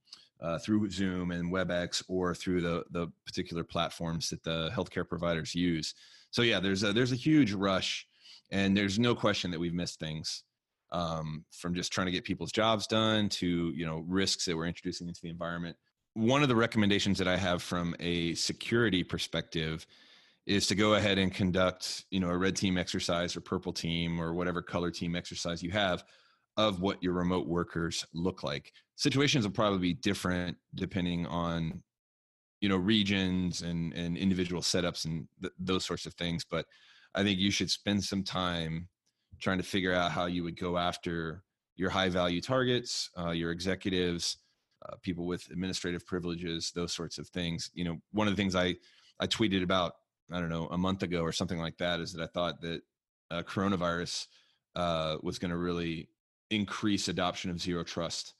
uh, 0.40 0.58
through 0.58 0.88
zoom 0.90 1.30
and 1.30 1.52
webex 1.52 2.02
or 2.08 2.34
through 2.34 2.60
the 2.60 2.84
the 2.90 3.08
particular 3.26 3.64
platforms 3.64 4.30
that 4.30 4.42
the 4.42 4.70
healthcare 4.74 5.08
providers 5.08 5.54
use. 5.54 5.94
So 6.30 6.42
yeah 6.42 6.60
there's 6.60 6.82
a 6.82 6.92
there's 6.92 7.12
a 7.12 7.16
huge 7.16 7.52
rush 7.52 8.06
and 8.50 8.76
there's 8.76 8.98
no 8.98 9.14
question 9.14 9.50
that 9.50 9.60
we've 9.60 9.74
missed 9.74 10.00
things 10.00 10.44
um, 10.90 11.44
from 11.50 11.74
just 11.74 11.92
trying 11.92 12.06
to 12.06 12.12
get 12.12 12.24
people's 12.24 12.52
jobs 12.52 12.86
done 12.86 13.28
to 13.28 13.72
you 13.74 13.84
know 13.84 14.04
risks 14.06 14.46
that 14.46 14.56
we're 14.56 14.66
introducing 14.66 15.08
into 15.08 15.20
the 15.22 15.30
environment. 15.30 15.76
One 16.14 16.42
of 16.42 16.48
the 16.48 16.56
recommendations 16.56 17.18
that 17.18 17.28
i 17.28 17.36
have 17.36 17.62
from 17.62 17.94
a 18.00 18.34
security 18.34 19.04
perspective 19.04 19.86
is 20.48 20.66
to 20.66 20.74
go 20.74 20.94
ahead 20.94 21.18
and 21.18 21.32
conduct 21.32 22.04
you 22.10 22.18
know 22.18 22.28
a 22.28 22.36
red 22.36 22.56
team 22.56 22.76
exercise 22.76 23.36
or 23.36 23.40
purple 23.40 23.72
team 23.72 24.20
or 24.20 24.34
whatever 24.34 24.60
color 24.62 24.90
team 24.90 25.14
exercise 25.14 25.62
you 25.62 25.70
have 25.70 26.04
of 26.56 26.80
what 26.80 27.00
your 27.02 27.12
remote 27.12 27.46
workers 27.46 28.04
look 28.14 28.42
like 28.42 28.72
situations 28.96 29.44
will 29.44 29.52
probably 29.52 29.78
be 29.78 29.94
different 29.94 30.56
depending 30.74 31.26
on 31.26 31.82
you 32.60 32.68
know 32.68 32.76
regions 32.76 33.62
and 33.62 33.92
and 33.92 34.16
individual 34.16 34.62
setups 34.62 35.04
and 35.04 35.28
th- 35.40 35.52
those 35.60 35.84
sorts 35.84 36.06
of 36.06 36.14
things 36.14 36.44
but 36.44 36.66
I 37.14 37.22
think 37.22 37.38
you 37.38 37.50
should 37.50 37.70
spend 37.70 38.04
some 38.04 38.22
time 38.22 38.88
trying 39.40 39.58
to 39.58 39.64
figure 39.64 39.94
out 39.94 40.12
how 40.12 40.26
you 40.26 40.44
would 40.44 40.58
go 40.58 40.78
after 40.78 41.42
your 41.76 41.90
high 41.90 42.08
value 42.08 42.40
targets, 42.40 43.10
uh, 43.18 43.30
your 43.30 43.50
executives, 43.50 44.38
uh, 44.86 44.96
people 45.02 45.26
with 45.26 45.48
administrative 45.50 46.06
privileges, 46.06 46.72
those 46.74 46.92
sorts 46.92 47.18
of 47.18 47.28
things. 47.28 47.70
You 47.74 47.84
know, 47.84 47.98
one 48.12 48.26
of 48.26 48.36
the 48.36 48.40
things 48.40 48.54
I 48.54 48.76
I 49.20 49.26
tweeted 49.26 49.62
about 49.62 49.94
I 50.32 50.40
don't 50.40 50.50
know 50.50 50.66
a 50.70 50.78
month 50.78 51.02
ago 51.02 51.22
or 51.22 51.32
something 51.32 51.58
like 51.58 51.78
that 51.78 52.00
is 52.00 52.12
that 52.12 52.22
I 52.22 52.26
thought 52.26 52.60
that 52.62 52.82
uh, 53.30 53.42
coronavirus 53.42 54.26
uh, 54.76 55.16
was 55.22 55.38
going 55.38 55.50
to 55.50 55.56
really 55.56 56.08
increase 56.50 57.08
adoption 57.08 57.50
of 57.50 57.60
zero 57.60 57.84
trust. 57.84 58.34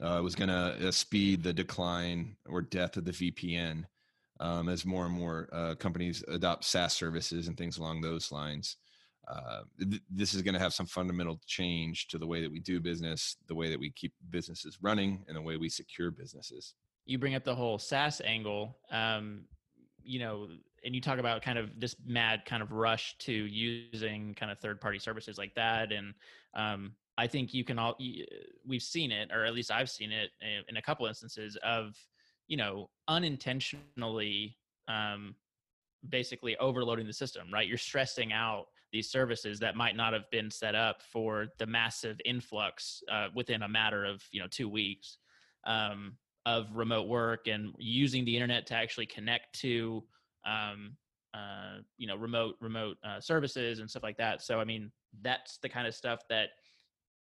Uh, 0.00 0.20
was 0.22 0.34
going 0.34 0.48
to 0.48 0.88
uh, 0.88 0.90
speed 0.90 1.42
the 1.42 1.52
decline 1.52 2.36
or 2.48 2.60
death 2.60 2.96
of 2.96 3.04
the 3.04 3.12
VPN 3.12 3.84
um, 4.40 4.68
as 4.68 4.84
more 4.84 5.06
and 5.06 5.14
more 5.14 5.48
uh, 5.52 5.74
companies 5.76 6.24
adopt 6.28 6.64
SaaS 6.64 6.92
services 6.92 7.46
and 7.46 7.56
things 7.56 7.78
along 7.78 8.00
those 8.00 8.32
lines. 8.32 8.78
Uh, 9.28 9.60
th- 9.78 10.02
this 10.10 10.34
is 10.34 10.42
going 10.42 10.54
to 10.54 10.60
have 10.60 10.74
some 10.74 10.86
fundamental 10.86 11.40
change 11.46 12.08
to 12.08 12.18
the 12.18 12.26
way 12.26 12.42
that 12.42 12.50
we 12.50 12.58
do 12.58 12.80
business, 12.80 13.36
the 13.46 13.54
way 13.54 13.70
that 13.70 13.78
we 13.78 13.90
keep 13.90 14.12
businesses 14.30 14.78
running, 14.82 15.24
and 15.28 15.36
the 15.36 15.42
way 15.42 15.56
we 15.56 15.68
secure 15.68 16.10
businesses. 16.10 16.74
You 17.06 17.18
bring 17.18 17.36
up 17.36 17.44
the 17.44 17.54
whole 17.54 17.78
SaaS 17.78 18.20
angle. 18.24 18.76
Um, 18.90 19.44
you 20.02 20.18
know, 20.18 20.48
and 20.84 20.94
you 20.94 21.00
talk 21.00 21.18
about 21.18 21.42
kind 21.42 21.58
of 21.58 21.78
this 21.78 21.96
mad 22.04 22.44
kind 22.44 22.62
of 22.62 22.72
rush 22.72 23.16
to 23.18 23.32
using 23.32 24.34
kind 24.34 24.50
of 24.50 24.58
third 24.58 24.80
party 24.80 24.98
services 24.98 25.38
like 25.38 25.54
that 25.54 25.92
and 25.92 26.14
um, 26.54 26.92
i 27.18 27.26
think 27.26 27.54
you 27.54 27.64
can 27.64 27.78
all 27.78 27.96
we've 28.66 28.82
seen 28.82 29.12
it 29.12 29.30
or 29.32 29.44
at 29.44 29.54
least 29.54 29.70
i've 29.70 29.90
seen 29.90 30.10
it 30.12 30.30
in 30.68 30.76
a 30.76 30.82
couple 30.82 31.06
instances 31.06 31.56
of 31.62 31.94
you 32.48 32.56
know 32.56 32.88
unintentionally 33.08 34.56
um, 34.88 35.34
basically 36.08 36.56
overloading 36.58 37.06
the 37.06 37.12
system 37.12 37.48
right? 37.52 37.68
You're 37.68 37.78
stressing 37.78 38.32
out 38.32 38.66
these 38.92 39.10
services 39.10 39.58
that 39.60 39.76
might 39.76 39.96
not 39.96 40.12
have 40.12 40.30
been 40.30 40.50
set 40.50 40.74
up 40.74 41.02
for 41.02 41.46
the 41.58 41.66
massive 41.66 42.20
influx 42.24 43.02
uh, 43.10 43.28
within 43.34 43.62
a 43.62 43.68
matter 43.68 44.04
of 44.04 44.22
you 44.32 44.40
know 44.40 44.48
two 44.50 44.68
weeks 44.68 45.18
um, 45.64 46.16
of 46.44 46.66
remote 46.74 47.08
work 47.08 47.46
and 47.46 47.72
using 47.78 48.24
the 48.24 48.34
internet 48.34 48.66
to 48.66 48.74
actually 48.74 49.06
connect 49.06 49.58
to 49.60 50.02
um, 50.44 50.96
uh, 51.34 51.78
you 51.98 52.06
know 52.06 52.16
remote 52.16 52.56
remote 52.60 52.96
uh, 53.04 53.20
services 53.20 53.78
and 53.78 53.88
stuff 53.88 54.02
like 54.02 54.16
that. 54.18 54.42
So 54.42 54.60
i 54.60 54.64
mean 54.64 54.90
that's 55.22 55.58
the 55.58 55.68
kind 55.68 55.86
of 55.86 55.94
stuff 55.94 56.20
that 56.28 56.50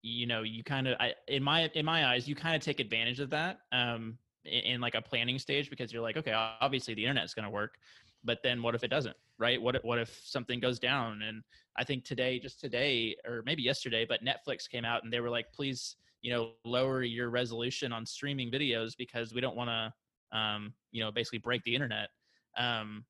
you 0.02 0.26
know 0.26 0.42
you 0.42 0.62
kind 0.62 0.88
of 0.88 0.96
in 1.28 1.42
my 1.42 1.70
in 1.74 1.84
my 1.84 2.06
eyes 2.06 2.28
you 2.28 2.34
kind 2.34 2.54
of 2.54 2.62
take 2.62 2.80
advantage 2.80 3.20
of 3.20 3.30
that 3.30 3.58
um, 3.72 4.18
in, 4.44 4.60
in, 4.60 4.80
like 4.80 4.94
a 4.94 5.02
planning 5.02 5.38
stage 5.38 5.70
because 5.70 5.92
you're 5.92 6.02
like 6.02 6.16
okay 6.16 6.32
obviously 6.60 6.94
the 6.94 7.04
internet's 7.04 7.34
going 7.34 7.44
to 7.44 7.50
work 7.50 7.74
but 8.24 8.38
then 8.42 8.60
what 8.60 8.74
if 8.74 8.82
it 8.82 8.88
doesn't? 8.88 9.14
Right? 9.38 9.60
What 9.60 9.76
if, 9.76 9.84
what 9.84 10.00
if 10.00 10.20
something 10.24 10.58
goes 10.58 10.80
down? 10.80 11.22
And 11.22 11.42
i 11.76 11.84
think 11.84 12.04
today 12.04 12.38
just 12.38 12.60
today 12.60 13.16
or 13.26 13.42
maybe 13.44 13.62
yesterday 13.62 14.06
but 14.08 14.20
netflix 14.24 14.68
came 14.68 14.84
out 14.84 15.04
and 15.04 15.12
they 15.12 15.20
were 15.20 15.30
like 15.30 15.46
please 15.52 15.96
you 16.22 16.32
know 16.32 16.52
lower 16.64 17.02
your 17.02 17.30
resolution 17.30 17.92
on 17.92 18.04
streaming 18.04 18.50
videos 18.50 18.92
because 18.96 19.34
we 19.34 19.40
don't 19.40 19.56
want 19.56 19.70
to 19.70 20.36
um, 20.36 20.72
you 20.90 21.02
know 21.02 21.12
basically 21.12 21.38
break 21.38 21.62
the 21.64 21.74
internet 21.74 22.08
um, 22.56 23.04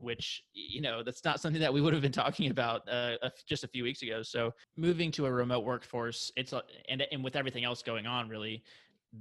which 0.00 0.44
you 0.54 0.80
know 0.80 1.02
that's 1.02 1.24
not 1.24 1.40
something 1.40 1.60
that 1.60 1.72
we 1.72 1.80
would 1.80 1.92
have 1.92 2.02
been 2.02 2.12
talking 2.12 2.50
about 2.50 2.88
uh, 2.88 3.16
just 3.46 3.64
a 3.64 3.68
few 3.68 3.84
weeks 3.84 4.02
ago. 4.02 4.22
So 4.22 4.52
moving 4.76 5.10
to 5.12 5.26
a 5.26 5.32
remote 5.32 5.64
workforce, 5.64 6.32
it's 6.36 6.52
and 6.88 7.06
and 7.12 7.22
with 7.22 7.36
everything 7.36 7.64
else 7.64 7.82
going 7.82 8.06
on, 8.06 8.28
really, 8.28 8.62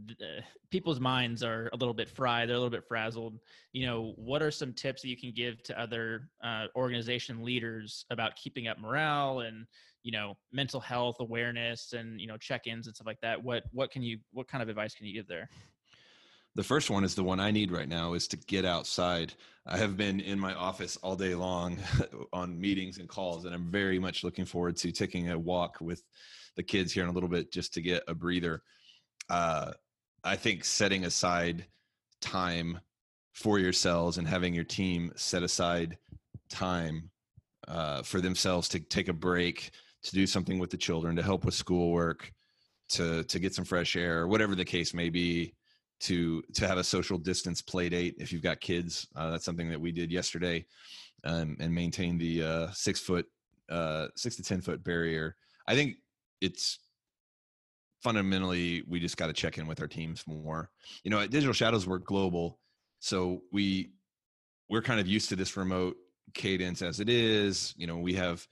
the, 0.06 0.42
people's 0.70 1.00
minds 1.00 1.44
are 1.44 1.70
a 1.74 1.78
little 1.78 1.94
bit 1.94 2.10
fried. 2.10 2.48
They're 2.48 2.56
a 2.56 2.60
little 2.60 2.70
bit 2.70 2.88
frazzled. 2.88 3.40
You 3.74 3.86
know, 3.86 4.14
what 4.16 4.42
are 4.42 4.52
some 4.52 4.74
tips 4.74 5.02
that 5.02 5.10
you 5.10 5.18
can 5.18 5.32
give 5.32 5.62
to 5.64 5.80
other 5.80 6.30
uh, 6.44 6.66
organization 6.76 7.44
leaders 7.44 8.06
about 8.10 8.36
keeping 8.36 8.68
up 8.68 8.80
morale 8.80 9.42
and 9.42 9.66
you 10.04 10.12
know 10.12 10.38
mental 10.54 10.80
health 10.80 11.18
awareness 11.20 11.94
and 11.94 12.22
you 12.22 12.28
know 12.28 12.38
check-ins 12.38 12.88
and 12.88 12.96
stuff 12.96 13.08
like 13.08 13.22
that? 13.22 13.44
What 13.44 13.64
what 13.72 13.92
can 13.92 14.02
you 14.02 14.20
what 14.32 14.48
kind 14.48 14.62
of 14.62 14.70
advice 14.70 14.94
can 14.96 15.08
you 15.08 15.14
give 15.14 15.28
there? 15.28 15.50
The 16.56 16.64
first 16.64 16.90
one 16.90 17.04
is 17.04 17.16
the 17.16 17.24
one 17.24 17.40
I 17.40 17.52
need 17.52 17.72
right 17.72 17.88
now 17.88 18.14
is 18.14 18.28
to 18.30 18.38
get 18.38 18.66
outside. 18.66 19.34
I 19.66 19.78
have 19.78 19.96
been 19.96 20.20
in 20.20 20.40
my 20.40 20.54
office 20.54 20.98
all 20.98 21.16
day 21.16 21.36
long 21.36 21.78
on 22.34 22.60
meetings 22.60 22.98
and 22.98 23.08
calls, 23.08 23.46
and 23.46 23.54
I'm 23.54 23.70
very 23.70 24.00
much 24.00 24.24
looking 24.24 24.46
forward 24.46 24.76
to 24.78 24.92
taking 24.92 25.30
a 25.30 25.38
walk 25.38 25.78
with 25.80 26.04
the 26.56 26.64
kids 26.64 26.92
here 26.92 27.04
in 27.04 27.10
a 27.10 27.14
little 27.14 27.30
bit 27.30 27.52
just 27.52 27.74
to 27.76 27.82
get 27.82 28.04
a 28.08 28.16
breather. 28.16 28.64
Uh, 29.30 29.74
I 30.24 30.36
think 30.36 30.66
setting 30.66 31.06
aside 31.06 31.66
time 32.20 32.80
for 33.34 33.60
yourselves 33.60 34.18
and 34.18 34.28
having 34.28 34.54
your 34.54 34.64
team 34.64 35.12
set 35.16 35.44
aside 35.44 35.98
time 36.50 37.10
uh, 37.68 38.02
for 38.02 38.20
themselves 38.20 38.68
to 38.70 38.80
take 38.80 39.08
a 39.08 39.14
break, 39.14 39.70
to 40.02 40.12
do 40.12 40.26
something 40.26 40.58
with 40.58 40.72
the 40.72 40.78
children, 40.78 41.16
to 41.16 41.24
help 41.24 41.46
with 41.46 41.54
schoolwork, 41.54 42.34
to 42.90 43.24
to 43.26 43.40
get 43.40 43.54
some 43.54 43.66
fresh 43.66 43.96
air, 43.96 44.28
whatever 44.28 44.56
the 44.56 44.66
case 44.66 44.94
may 44.94 45.10
be 45.10 45.54
to 46.02 46.42
to 46.54 46.68
have 46.68 46.78
a 46.78 46.84
social 46.84 47.18
distance 47.18 47.62
play 47.62 47.90
date 47.90 48.16
if 48.20 48.32
you've 48.32 48.44
got 48.44 48.62
kids. 48.62 49.08
Uh, 49.16 49.30
that's 49.30 49.46
something 49.46 49.70
that 49.70 49.80
we 49.80 49.92
did 49.92 50.12
yesterday, 50.12 50.66
um, 51.24 51.58
and 51.60 51.74
maintain 51.74 52.18
the 52.18 52.44
uh, 52.44 52.72
six 52.72 53.00
foot, 53.00 53.26
uh, 53.70 54.08
six 54.16 54.36
to 54.38 54.44
ten 54.44 54.62
foot 54.62 54.84
barrier. 54.84 55.36
I 55.68 55.76
think 55.76 55.98
it's 56.42 56.80
fundamentally 58.02 58.84
we 58.88 59.00
just 59.00 59.18
got 59.18 59.28
to 59.28 59.34
check 59.34 59.58
in 59.58 59.68
with 59.68 59.82
our 59.82 59.88
teams 59.88 60.24
more. 60.26 60.70
You 61.04 61.12
know, 61.12 61.20
at 61.20 61.32
Digital 61.32 61.54
Shadows 61.54 61.88
we're 61.88 62.00
global, 62.00 62.60
so 63.00 63.42
we 63.52 63.92
we're 64.70 64.82
kind 64.82 65.00
of 65.00 65.08
used 65.08 65.30
to 65.30 65.36
this 65.36 65.58
remote 65.58 65.98
cadence 66.34 66.82
as 66.82 67.00
it 67.00 67.10
is. 67.10 67.74
You 67.78 67.88
know, 67.88 67.98
we 67.98 68.14
have 68.14 68.48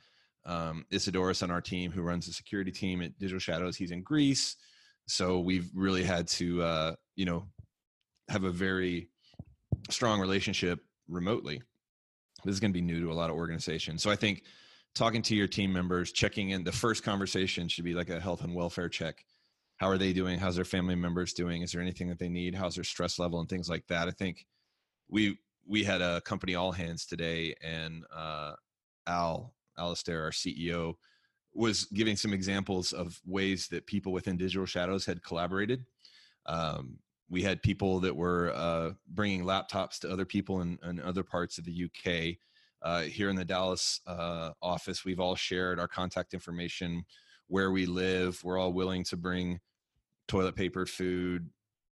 um, 0.45 0.85
on 0.91 1.51
our 1.51 1.61
team 1.61 1.91
who 1.91 2.01
runs 2.01 2.25
the 2.25 2.33
security 2.33 2.71
team 2.71 3.01
at 3.01 3.17
Digital 3.19 3.39
Shadows. 3.39 3.77
He's 3.77 3.91
in 3.91 4.01
Greece 4.01 4.57
so 5.07 5.39
we've 5.39 5.69
really 5.73 6.03
had 6.03 6.27
to 6.27 6.61
uh, 6.61 6.95
you 7.17 7.25
know 7.25 7.45
have 8.29 8.45
a 8.45 8.51
very 8.51 9.09
strong 9.89 10.21
relationship 10.21 10.79
remotely 11.09 11.61
this 12.45 12.53
is 12.53 12.59
going 12.59 12.71
to 12.71 12.79
be 12.79 12.85
new 12.85 13.01
to 13.01 13.11
a 13.11 13.13
lot 13.13 13.29
of 13.29 13.35
organizations. 13.35 14.01
So 14.01 14.09
i 14.09 14.15
think 14.15 14.43
talking 14.95 15.21
to 15.21 15.35
your 15.35 15.47
team 15.47 15.71
members 15.71 16.11
checking 16.11 16.51
in 16.51 16.63
the 16.63 16.71
first 16.71 17.03
conversation 17.03 17.67
should 17.67 17.83
be 17.83 17.93
like 17.93 18.09
a 18.09 18.19
health 18.19 18.43
and 18.43 18.55
welfare 18.55 18.89
check. 18.89 19.23
How 19.77 19.87
are 19.87 19.97
they 19.97 20.11
doing? 20.11 20.39
How's 20.39 20.55
their 20.55 20.65
family 20.65 20.95
members 20.95 21.33
doing? 21.33 21.61
Is 21.61 21.71
there 21.71 21.81
anything 21.81 22.07
that 22.09 22.17
they 22.17 22.29
need? 22.29 22.55
How's 22.55 22.75
their 22.75 22.83
stress 22.83 23.19
level? 23.19 23.39
And 23.39 23.47
things 23.47 23.69
like 23.69 23.85
that. 23.87 24.07
I 24.07 24.11
think 24.11 24.45
we 25.07 25.37
we 25.67 25.83
had 25.83 26.01
a 26.01 26.21
company 26.21 26.55
all 26.55 26.71
hands 26.71 27.05
today 27.05 27.53
and 27.61 28.05
uh, 28.15 28.53
al 29.05 29.53
Alastair 29.77 30.23
our 30.23 30.31
ceo 30.31 30.95
was 31.53 31.85
giving 31.85 32.15
some 32.15 32.33
examples 32.33 32.93
of 32.93 33.19
ways 33.25 33.67
that 33.67 33.85
people 33.85 34.11
within 34.11 34.37
Digital 34.37 34.65
Shadows 34.65 35.05
had 35.05 35.23
collaborated. 35.23 35.85
Um, 36.45 36.99
we 37.29 37.41
had 37.41 37.61
people 37.61 37.99
that 37.99 38.15
were 38.15 38.51
uh, 38.55 38.91
bringing 39.09 39.43
laptops 39.43 39.99
to 39.99 40.09
other 40.09 40.25
people 40.25 40.61
in, 40.61 40.79
in 40.83 40.99
other 41.01 41.23
parts 41.23 41.57
of 41.57 41.65
the 41.65 41.85
UK. 41.85 42.37
Uh, 42.81 43.01
here 43.01 43.29
in 43.29 43.35
the 43.35 43.45
Dallas 43.45 44.01
uh, 44.07 44.51
office, 44.61 45.03
we've 45.03 45.19
all 45.19 45.35
shared 45.35 45.79
our 45.79 45.87
contact 45.87 46.33
information, 46.33 47.03
where 47.47 47.71
we 47.71 47.85
live. 47.85 48.41
We're 48.43 48.59
all 48.59 48.73
willing 48.73 49.03
to 49.05 49.17
bring 49.17 49.59
toilet 50.27 50.55
paper, 50.55 50.85
food, 50.85 51.49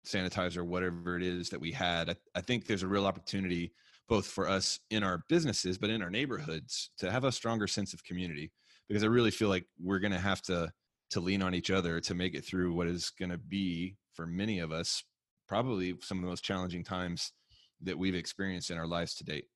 sanitizer, 0.07 0.65
whatever 0.65 1.17
it 1.17 1.23
is 1.23 1.49
that 1.51 1.61
we 1.61 1.73
had. 1.73 2.11
I, 2.11 2.17
I 2.35 2.41
think 2.41 2.67
there's 2.67 2.83
a 2.83 2.89
real 2.89 3.07
opportunity 3.07 3.73
both 4.09 4.27
for 4.27 4.49
us 4.49 4.81
in 4.91 5.03
our 5.03 5.25
businesses, 5.29 5.79
but 5.79 5.91
in 5.91 6.03
our 6.03 6.11
neighborhoods 6.11 6.91
to 6.99 7.11
have 7.11 7.25
a 7.25 7.33
stronger 7.33 7.67
sense 7.67 7.95
of 7.95 8.05
community 8.05 8.53
because 8.89 9.03
I 9.03 9.07
really 9.07 9.31
feel 9.31 9.49
like 9.49 9.65
we're 9.81 9.99
going 9.99 10.13
to 10.13 10.19
have 10.19 10.43
to 10.43 10.73
to 11.11 11.21
lean 11.21 11.43
on 11.43 11.55
each 11.55 11.71
other 11.71 12.01
to 12.01 12.15
make 12.15 12.35
it 12.35 12.45
through 12.45 12.73
what 12.73 12.89
is 12.89 13.11
going 13.11 13.31
to 13.31 13.39
be 13.39 13.97
for 14.15 14.27
many 14.27 14.59
of 14.59 14.73
us 14.73 15.05
probably 15.49 15.95
some 16.01 16.19
of 16.19 16.23
the 16.23 16.29
most 16.29 16.45
challenging 16.45 16.85
times 16.85 17.33
that 17.83 17.99
we've 17.99 18.15
experienced 18.15 18.71
in 18.71 18.79
our 18.79 18.87
lives 18.87 19.15
to 19.17 19.25
date. 19.25 19.47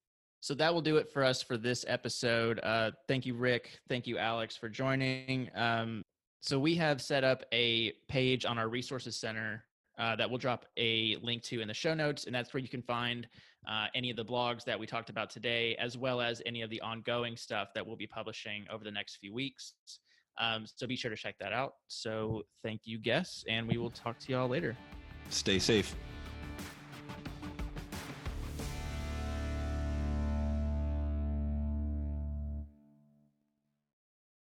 So 0.40 0.54
that 0.54 0.72
will 0.72 0.82
do 0.82 0.96
it 0.96 1.10
for 1.10 1.24
us 1.24 1.42
for 1.42 1.56
this 1.56 1.84
episode. 1.88 2.60
Uh, 2.62 2.92
thank 3.08 3.26
you, 3.26 3.34
Rick. 3.34 3.80
Thank 3.88 4.06
you, 4.06 4.18
Alex, 4.18 4.56
for 4.56 4.68
joining. 4.68 5.50
Um, 5.54 6.02
so 6.40 6.58
we 6.58 6.76
have 6.76 7.02
set 7.02 7.24
up 7.24 7.44
a 7.52 7.92
page 8.08 8.44
on 8.44 8.58
our 8.58 8.68
resources 8.68 9.16
center 9.16 9.64
uh, 9.98 10.14
that 10.14 10.30
we'll 10.30 10.38
drop 10.38 10.66
a 10.76 11.16
link 11.22 11.42
to 11.42 11.60
in 11.60 11.66
the 11.66 11.74
show 11.74 11.92
notes, 11.92 12.24
and 12.24 12.34
that's 12.34 12.54
where 12.54 12.60
you 12.60 12.68
can 12.68 12.82
find 12.82 13.26
uh, 13.68 13.86
any 13.94 14.10
of 14.10 14.16
the 14.16 14.24
blogs 14.24 14.64
that 14.64 14.78
we 14.78 14.86
talked 14.86 15.10
about 15.10 15.28
today, 15.28 15.74
as 15.76 15.98
well 15.98 16.20
as 16.20 16.40
any 16.46 16.62
of 16.62 16.70
the 16.70 16.80
ongoing 16.82 17.36
stuff 17.36 17.68
that 17.74 17.84
we'll 17.84 17.96
be 17.96 18.06
publishing 18.06 18.64
over 18.70 18.84
the 18.84 18.90
next 18.90 19.16
few 19.16 19.34
weeks. 19.34 19.74
Um, 20.40 20.66
so 20.72 20.86
be 20.86 20.94
sure 20.94 21.10
to 21.10 21.16
check 21.16 21.34
that 21.40 21.52
out. 21.52 21.72
So 21.88 22.42
thank 22.62 22.82
you, 22.84 22.98
guests, 22.98 23.44
and 23.48 23.66
we 23.66 23.76
will 23.76 23.90
talk 23.90 24.20
to 24.20 24.32
y'all 24.32 24.48
later. 24.48 24.76
Stay 25.30 25.58
safe. 25.58 25.94